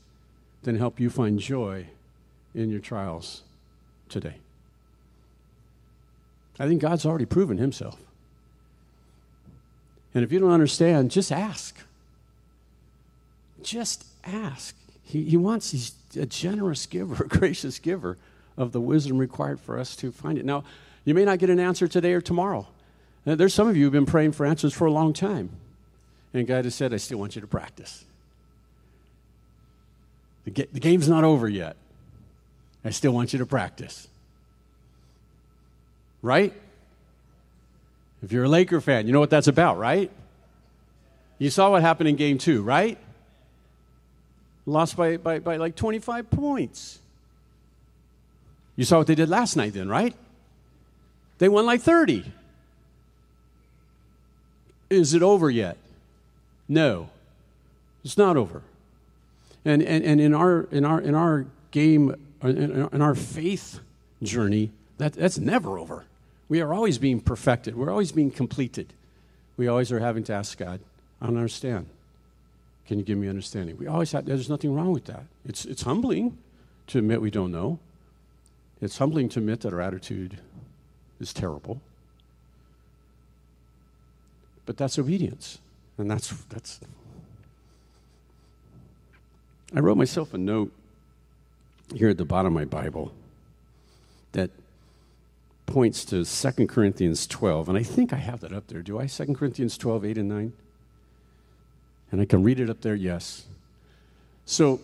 than 0.65 0.77
help 0.77 0.99
you 0.99 1.09
find 1.09 1.39
joy 1.39 1.87
in 2.53 2.71
your 2.71 2.81
trials 2.81 3.43
today. 4.09 4.35
I 6.59 6.67
think 6.67 6.83
God's 6.83 7.07
already 7.07 7.27
proven 7.27 7.59
himself. 7.59 7.97
And 10.15 10.23
if 10.23 10.31
you 10.31 10.39
don't 10.39 10.53
understand, 10.53 11.11
just 11.11 11.33
ask. 11.33 11.77
Just 13.63 14.07
ask. 14.25 14.77
He, 15.03 15.25
he 15.25 15.37
wants, 15.37 15.73
he's 15.73 15.93
a 16.19 16.27
generous 16.27 16.87
giver, 16.87 17.25
a 17.25 17.29
gracious 17.29 17.79
giver 17.79 18.17
of 18.57 18.73
the 18.73 18.81
wisdom 18.81 19.19
required 19.19 19.61
for 19.61 19.79
us 19.79 19.97
to 19.97 20.13
find 20.13 20.39
it. 20.39 20.45
Now, 20.45 20.65
you 21.05 21.15
may 21.15 21.25
not 21.25 21.39
get 21.39 21.51
an 21.51 21.61
answer 21.61 21.89
today 21.89 22.13
or 22.13 22.21
tomorrow. 22.21 22.67
Now, 23.27 23.35
there's 23.35 23.55
some 23.55 23.69
of 23.69 23.77
you 23.77 23.85
who've 23.85 23.93
been 23.93 24.07
praying 24.07 24.33
for 24.33 24.47
answers 24.47 24.73
for 24.73 24.87
a 24.87 24.93
long 24.93 25.13
time. 25.13 25.51
And 26.33 26.47
God 26.47 26.65
has 26.65 26.75
said, 26.75 26.93
I 26.95 26.99
still 26.99 27.19
want 27.19 27.35
you 27.35 27.41
to 27.41 27.47
practice. 27.47 28.05
The, 30.45 30.69
the 30.73 30.81
game's 30.81 31.09
not 31.09 31.25
over 31.25 31.49
yet. 31.49 31.77
I 32.85 32.91
still 32.91 33.13
want 33.13 33.33
you 33.33 33.39
to 33.39 33.47
practice. 33.47 34.09
Right? 36.23 36.53
If 38.25 38.33
you're 38.33 38.45
a 38.45 38.49
Laker 38.49 38.81
fan, 38.81 39.07
you 39.07 39.13
know 39.13 39.21
what 39.21 39.29
that's 39.29 39.49
about, 39.49 39.77
right? 39.77 40.11
You 41.39 41.51
saw 41.51 41.71
what 41.71 41.83
happened 41.83 42.09
in 42.09 42.17
game 42.17 42.39
two, 42.39 42.63
right? 42.63 42.97
Lost 44.65 44.97
by, 44.97 45.19
by, 45.19 45.41
by 45.41 45.59
like 45.59 45.77
25 45.77 46.31
points. 46.31 47.01
You 48.77 48.85
saw 48.85 48.97
what 48.97 49.09
they 49.09 49.15
did 49.15 49.29
last 49.29 49.57
night, 49.57 49.75
then, 49.75 49.91
right? 49.91 50.15
They 51.37 51.51
won 51.51 51.67
like 51.67 51.83
30. 51.83 52.25
Is 54.89 55.13
it 55.13 55.23
over 55.23 55.51
yet? 55.51 55.77
No, 56.67 57.11
it's 58.05 58.17
not 58.17 58.39
over. 58.39 58.63
And, 59.67 59.83
and, 59.83 60.03
and 60.03 60.19
in, 60.19 60.33
our, 60.33 60.67
in, 60.71 60.87
our, 60.87 60.99
in 60.99 61.15
our 61.15 61.45
game, 61.73 62.15
in, 62.43 62.89
in 62.91 63.03
our 63.03 63.15
faith 63.15 63.81
journey, 64.23 64.71
that, 64.97 65.13
that's 65.13 65.37
never 65.37 65.79
over. 65.79 66.07
We 66.49 66.61
are 66.61 66.73
always 66.75 66.99
being 66.99 67.21
perfected, 67.21 67.77
we're 67.77 67.91
always 67.91 68.13
being 68.13 68.31
completed. 68.31 68.93
We 69.57 69.69
always 69.69 69.93
are 69.93 70.01
having 70.01 70.25
to 70.25 70.33
ask 70.33 70.59
God, 70.59 70.81
I 71.21 71.27
don't 71.27 71.37
understand. 71.37 71.87
Can 72.87 72.99
you 72.99 73.05
give 73.05 73.17
me 73.17 73.29
understanding? 73.29 73.77
We 73.79 73.87
always 73.87 74.13
have, 74.13 74.27
there's 74.27 74.51
nothing 74.51 74.75
wrong 74.75 74.93
with 74.93 75.05
that. 75.07 75.25
It's, 75.47 75.65
it's 75.65 75.83
humbling 75.83 76.37
to 76.89 76.99
admit 76.99 77.23
we 77.23 77.31
don't 77.31 77.53
know. 77.53 77.79
It's 78.81 78.99
humbling 78.99 79.29
to 79.31 79.39
admit 79.39 79.61
that 79.61 79.73
our 79.73 79.81
attitude 79.81 80.39
is 81.21 81.33
terrible. 81.33 81.81
But 84.67 84.77
that's 84.77 84.99
obedience. 84.99 85.59
And 85.97 86.11
that's, 86.11 86.29
that's. 86.49 86.81
I 89.75 89.81
wrote 89.81 89.97
myself 89.97 90.35
a 90.35 90.39
note 90.39 90.73
here 91.95 92.09
at 92.09 92.19
the 92.19 92.25
bottom 92.25 92.55
of 92.57 92.61
my 92.61 92.65
Bible 92.65 93.13
that 94.33 94.51
points 95.67 96.05
to 96.07 96.25
2 96.25 96.67
Corinthians 96.67 97.27
12, 97.27 97.69
and 97.69 97.79
I 97.79 97.83
think 97.83 98.13
I 98.13 98.17
have 98.17 98.41
that 98.41 98.53
up 98.53 98.67
there. 98.69 98.83
Do 98.83 98.99
I? 98.99 99.07
2 99.07 99.35
Corinthians 99.35 99.79
12, 99.79 100.05
8 100.05 100.19
and 100.19 100.29
9? 100.29 100.53
And 102.13 102.21
I 102.21 102.25
can 102.25 102.43
read 102.43 102.61
it 102.61 102.71
up 102.71 102.83
there, 102.83 102.95
yes. 102.95 103.47
So, 104.45 104.81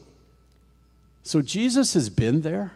so 1.23 1.43
Jesus 1.43 1.95
has 1.95 2.09
been 2.09 2.41
there 2.41 2.73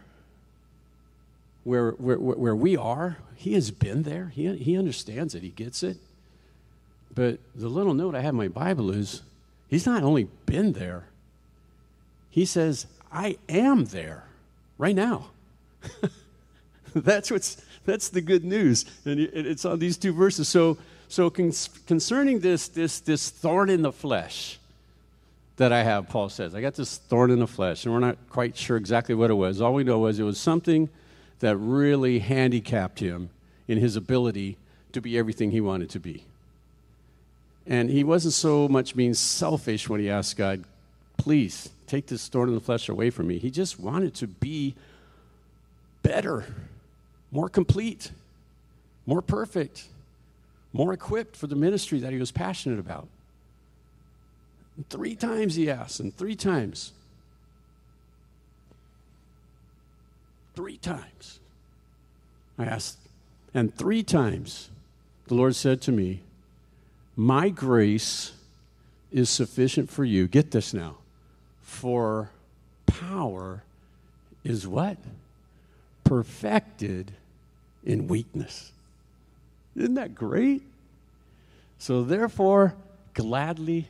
where, 1.64 1.92
where, 1.92 2.18
where 2.18 2.54
we 2.54 2.76
are. 2.76 3.16
He 3.36 3.54
has 3.54 3.70
been 3.70 4.02
there. 4.02 4.30
He, 4.34 4.54
he 4.56 4.78
understands 4.78 5.34
it, 5.34 5.42
he 5.42 5.48
gets 5.48 5.82
it. 5.82 5.96
But 7.14 7.38
the 7.54 7.68
little 7.68 7.94
note 7.94 8.14
I 8.14 8.20
have 8.20 8.34
in 8.34 8.36
my 8.36 8.48
Bible 8.48 8.90
is 8.90 9.22
he's 9.68 9.86
not 9.86 10.02
only 10.02 10.24
been 10.46 10.72
there, 10.72 11.04
he 12.30 12.44
says, 12.44 12.86
I 13.12 13.38
am 13.48 13.86
there 13.86 14.24
right 14.78 14.94
now. 14.94 15.30
that's 16.94 17.30
what's 17.30 17.64
that's 17.84 18.08
the 18.08 18.20
good 18.20 18.44
news. 18.44 18.84
And 19.04 19.20
it's 19.20 19.64
on 19.64 19.78
these 19.78 19.96
two 19.96 20.12
verses. 20.12 20.48
So, 20.48 20.78
so 21.08 21.30
concerning 21.30 22.40
this, 22.40 22.68
this, 22.68 23.00
this 23.00 23.30
thorn 23.30 23.70
in 23.70 23.82
the 23.82 23.92
flesh 23.92 24.58
that 25.56 25.72
I 25.72 25.82
have, 25.82 26.08
Paul 26.08 26.28
says, 26.28 26.54
I 26.54 26.60
got 26.60 26.74
this 26.74 26.98
thorn 26.98 27.30
in 27.30 27.38
the 27.38 27.46
flesh, 27.46 27.84
and 27.84 27.94
we're 27.94 28.00
not 28.00 28.18
quite 28.30 28.56
sure 28.56 28.76
exactly 28.76 29.14
what 29.14 29.30
it 29.30 29.34
was. 29.34 29.60
All 29.60 29.74
we 29.74 29.84
know 29.84 30.00
was 30.00 30.18
it 30.18 30.24
was 30.24 30.40
something 30.40 30.88
that 31.40 31.56
really 31.56 32.18
handicapped 32.18 33.00
him 33.00 33.30
in 33.68 33.78
his 33.78 33.96
ability 33.96 34.56
to 34.92 35.00
be 35.00 35.18
everything 35.18 35.50
he 35.50 35.60
wanted 35.60 35.90
to 35.90 36.00
be. 36.00 36.24
And 37.66 37.88
he 37.90 38.04
wasn't 38.04 38.34
so 38.34 38.68
much 38.68 38.96
being 38.96 39.14
selfish 39.14 39.88
when 39.88 40.00
he 40.00 40.10
asked 40.10 40.36
God, 40.36 40.64
please 41.16 41.70
take 41.86 42.06
this 42.06 42.28
thorn 42.28 42.48
in 42.48 42.54
the 42.54 42.60
flesh 42.60 42.88
away 42.88 43.10
from 43.10 43.28
me. 43.28 43.38
He 43.38 43.50
just 43.50 43.78
wanted 43.78 44.14
to 44.16 44.26
be 44.26 44.74
better 46.02 46.44
more 47.34 47.48
complete, 47.48 48.12
more 49.06 49.20
perfect, 49.20 49.88
more 50.72 50.92
equipped 50.92 51.36
for 51.36 51.48
the 51.48 51.56
ministry 51.56 51.98
that 51.98 52.12
he 52.12 52.18
was 52.18 52.30
passionate 52.30 52.78
about. 52.78 53.08
And 54.76 54.88
three 54.88 55.16
times 55.16 55.56
he 55.56 55.68
asked, 55.68 55.98
and 55.98 56.16
three 56.16 56.36
times. 56.36 56.92
Three 60.54 60.76
times. 60.76 61.40
I 62.56 62.66
asked, 62.66 62.98
and 63.52 63.74
three 63.74 64.04
times 64.04 64.70
the 65.26 65.34
Lord 65.34 65.56
said 65.56 65.82
to 65.82 65.92
me, 65.92 66.20
My 67.16 67.48
grace 67.48 68.32
is 69.10 69.28
sufficient 69.28 69.90
for 69.90 70.04
you. 70.04 70.28
Get 70.28 70.52
this 70.52 70.72
now. 70.72 70.98
For 71.62 72.30
power 72.86 73.64
is 74.44 74.68
what? 74.68 74.98
Perfected 76.04 77.12
in 77.84 78.08
weakness. 78.08 78.72
Isn't 79.76 79.94
that 79.94 80.14
great? 80.14 80.62
So, 81.78 82.02
therefore, 82.02 82.74
gladly 83.12 83.88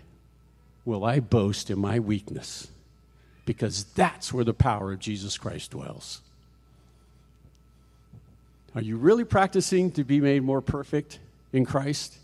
will 0.85 1.05
I 1.05 1.21
boast 1.21 1.71
in 1.71 1.79
my 1.79 1.99
weakness, 1.99 2.69
because 3.47 3.85
that's 3.85 4.33
where 4.33 4.45
the 4.45 4.55
power 4.55 4.93
of 4.93 4.99
Jesus 4.99 5.39
Christ 5.39 5.71
dwells. 5.71 6.21
Are 8.75 8.83
you 8.83 8.97
really 8.97 9.25
practicing 9.25 9.93
to 9.93 10.05
be 10.05 10.21
made 10.21 10.43
more 10.43 10.61
perfect 10.61 11.21
in 11.53 11.65
Christ? 11.65 12.19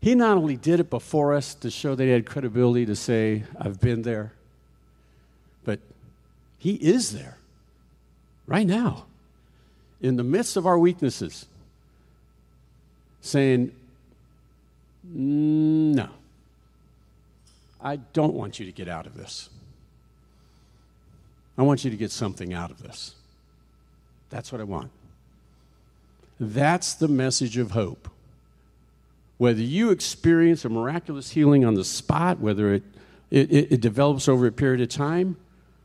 He 0.00 0.14
not 0.14 0.36
only 0.36 0.56
did 0.56 0.78
it 0.78 0.90
before 0.90 1.34
us 1.34 1.54
to 1.54 1.70
show 1.70 1.94
that 1.94 2.04
he 2.04 2.10
had 2.10 2.26
credibility 2.26 2.86
to 2.86 2.94
say, 2.94 3.44
I've 3.58 3.80
been 3.80 4.02
there, 4.02 4.32
but 5.64 5.80
he 6.58 6.74
is 6.74 7.12
there 7.12 7.38
right 8.46 8.66
now 8.66 9.06
in 10.00 10.16
the 10.16 10.24
midst 10.24 10.56
of 10.56 10.66
our 10.66 10.78
weaknesses, 10.78 11.46
saying, 13.20 13.72
mm, 15.06 15.94
No, 15.94 16.08
I 17.80 17.96
don't 17.96 18.34
want 18.34 18.58
you 18.58 18.66
to 18.66 18.72
get 18.72 18.88
out 18.88 19.06
of 19.06 19.16
this. 19.16 19.48
I 21.58 21.62
want 21.62 21.84
you 21.84 21.90
to 21.90 21.96
get 21.96 22.10
something 22.10 22.52
out 22.52 22.70
of 22.70 22.82
this. 22.82 23.14
That's 24.28 24.52
what 24.52 24.60
I 24.60 24.64
want. 24.64 24.90
That's 26.38 26.94
the 26.94 27.08
message 27.08 27.56
of 27.56 27.70
hope. 27.70 28.10
Whether 29.38 29.62
you 29.62 29.90
experience 29.90 30.64
a 30.64 30.68
miraculous 30.68 31.30
healing 31.30 31.64
on 31.64 31.74
the 31.74 31.84
spot, 31.84 32.40
whether 32.40 32.74
it, 32.74 32.82
it, 33.30 33.72
it, 33.72 33.80
develops 33.80 34.28
over 34.28 34.46
a 34.46 34.52
period 34.52 34.80
of 34.80 34.88
time, 34.88 35.36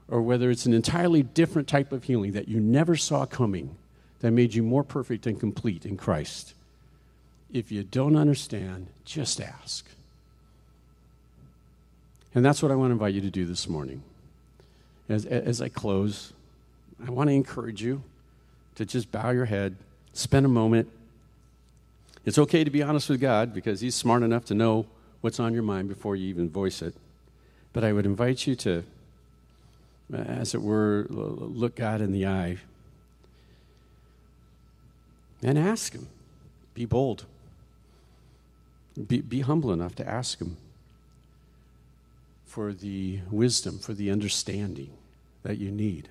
or 0.10 0.22
whether 0.22 0.50
it's 0.50 0.66
an 0.66 0.74
entirely 0.74 1.24
different 1.24 1.68
type 1.68 1.92
of 1.92 2.04
healing 2.04 2.34
that 2.34 2.48
you 2.48 2.60
never 2.60 2.96
saw 2.96 3.26
coming 3.26 3.76
that 4.22 4.32
made 4.32 4.54
you 4.54 4.64
more 4.64 4.84
perfect 4.84 5.26
and 5.26 5.40
complete 5.40 5.86
in 5.86 5.98
Christ. 5.98 6.54
If 7.52 7.72
you 7.72 7.84
don't 7.84 8.16
understand, 8.16 8.88
just 9.04 9.42
ask. 9.42 9.86
And 12.34 12.46
that's 12.46 12.64
what 12.64 12.72
I 12.72 12.76
want 12.76 12.90
to 12.90 12.94
invite 12.94 13.14
you 13.14 13.22
to 13.22 13.30
do 13.30 13.46
this 13.46 13.68
morning. 13.68 14.04
As, 15.10 15.26
as 15.26 15.62
I 15.62 15.68
close, 15.68 16.32
I 17.06 17.12
want 17.12 17.30
to 17.30 17.34
encourage 17.34 17.82
you 17.82 18.04
to 18.76 18.86
just 18.86 19.12
bow 19.12 19.32
your 19.32 19.46
head, 19.46 19.76
spend 20.14 20.46
a 20.46 20.50
moment. 20.50 20.88
It's 22.24 22.38
okay 22.38 22.64
to 22.64 22.70
be 22.70 22.84
honest 22.84 23.10
with 23.10 23.20
God 23.20 23.54
because 23.54 23.82
He's 23.82 23.96
smart 23.96 24.24
enough 24.24 24.46
to 24.46 24.54
know 24.54 24.86
what's 25.22 25.40
on 25.40 25.54
your 25.54 25.64
mind 25.64 25.90
before 25.90 26.16
you 26.16 26.30
even 26.30 26.50
voice 26.50 26.82
it. 26.82 26.94
But 27.74 27.84
I 27.84 27.92
would 27.92 28.06
invite 28.06 28.46
you 28.48 28.56
to, 28.58 28.84
as 30.14 30.54
it 30.54 30.62
were, 30.62 31.08
look 31.10 31.76
God 31.76 32.02
in 32.02 32.12
the 32.12 32.28
eye 32.28 32.60
and 35.44 35.58
ask 35.58 35.94
Him. 35.94 36.08
Be 36.74 36.86
bold. 36.86 37.26
Be, 39.08 39.22
be 39.22 39.42
humble 39.42 39.72
enough 39.72 39.96
to 39.96 40.08
ask 40.08 40.40
Him 40.40 40.58
for 42.46 42.74
the 42.74 43.20
wisdom, 43.30 43.80
for 43.80 43.94
the 43.94 44.12
understanding 44.12 44.90
that 45.44 45.58
you 45.58 45.72
need. 45.72 46.10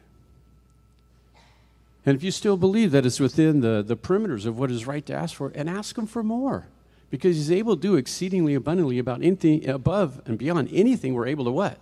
And 2.07 2.17
if 2.17 2.23
you 2.23 2.31
still 2.31 2.57
believe 2.57 2.93
that 2.93 3.05
it's 3.05 3.21
within 3.21 3.61
the, 3.61 3.83
the 3.87 3.97
perimeters 3.97 4.47
of 4.47 4.59
what 4.59 4.71
is 4.71 4.87
right 4.87 5.05
to 5.05 5.15
ask 5.15 5.35
for, 5.35 5.53
and 5.55 5.69
ask 5.69 5.97
Him 5.97 6.07
for 6.07 6.23
more. 6.23 6.67
Because 7.11 7.37
He's 7.37 7.51
able 7.51 7.77
to 7.77 7.83
do 7.83 7.97
exceedingly 7.97 8.55
abundantly 8.55 8.99
about 8.99 9.23
anything 9.23 9.69
above 9.69 10.23
and 10.25 10.39
beyond 10.39 10.71
anything 10.73 11.13
we're 11.15 11.27
able 11.27 11.45
to 11.45 11.51
what? 11.51 11.79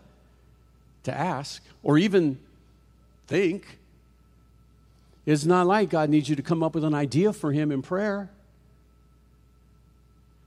To 1.04 1.16
ask 1.16 1.62
or 1.82 1.98
even 1.98 2.38
think. 3.28 3.77
It's 5.28 5.44
not 5.44 5.66
like 5.66 5.90
God 5.90 6.08
needs 6.08 6.30
you 6.30 6.36
to 6.36 6.42
come 6.42 6.62
up 6.62 6.74
with 6.74 6.84
an 6.84 6.94
idea 6.94 7.34
for 7.34 7.52
Him 7.52 7.70
in 7.70 7.82
prayer. 7.82 8.30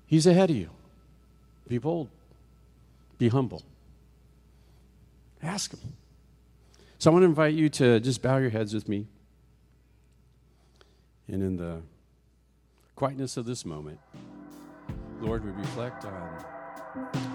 He's 0.07 0.25
ahead 0.25 0.49
of 0.49 0.55
you. 0.55 0.71
Be 1.67 1.77
bold, 1.77 2.09
be 3.19 3.29
humble. 3.29 3.61
Ask 5.43 5.71
Him. 5.71 5.93
So 6.97 7.11
I 7.11 7.13
want 7.13 7.21
to 7.21 7.27
invite 7.27 7.53
you 7.53 7.69
to 7.69 7.99
just 7.99 8.23
bow 8.23 8.37
your 8.37 8.49
heads 8.49 8.73
with 8.73 8.89
me. 8.89 9.05
And 11.27 11.43
in 11.43 11.57
the 11.57 11.83
quietness 12.95 13.37
of 13.37 13.45
this 13.45 13.63
moment, 13.63 13.99
Lord, 15.21 15.45
we 15.45 15.51
reflect 15.51 16.05
on 16.05 17.30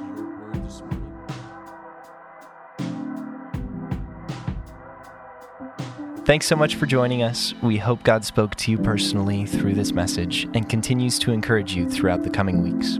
Thanks 6.26 6.46
so 6.46 6.56
much 6.56 6.74
for 6.74 6.86
joining 6.86 7.22
us. 7.22 7.54
We 7.62 7.76
hope 7.76 8.02
God 8.02 8.24
spoke 8.24 8.56
to 8.56 8.72
you 8.72 8.78
personally 8.78 9.46
through 9.46 9.74
this 9.74 9.92
message 9.92 10.48
and 10.54 10.68
continues 10.68 11.20
to 11.20 11.30
encourage 11.30 11.76
you 11.76 11.88
throughout 11.88 12.24
the 12.24 12.30
coming 12.30 12.64
weeks. 12.64 12.98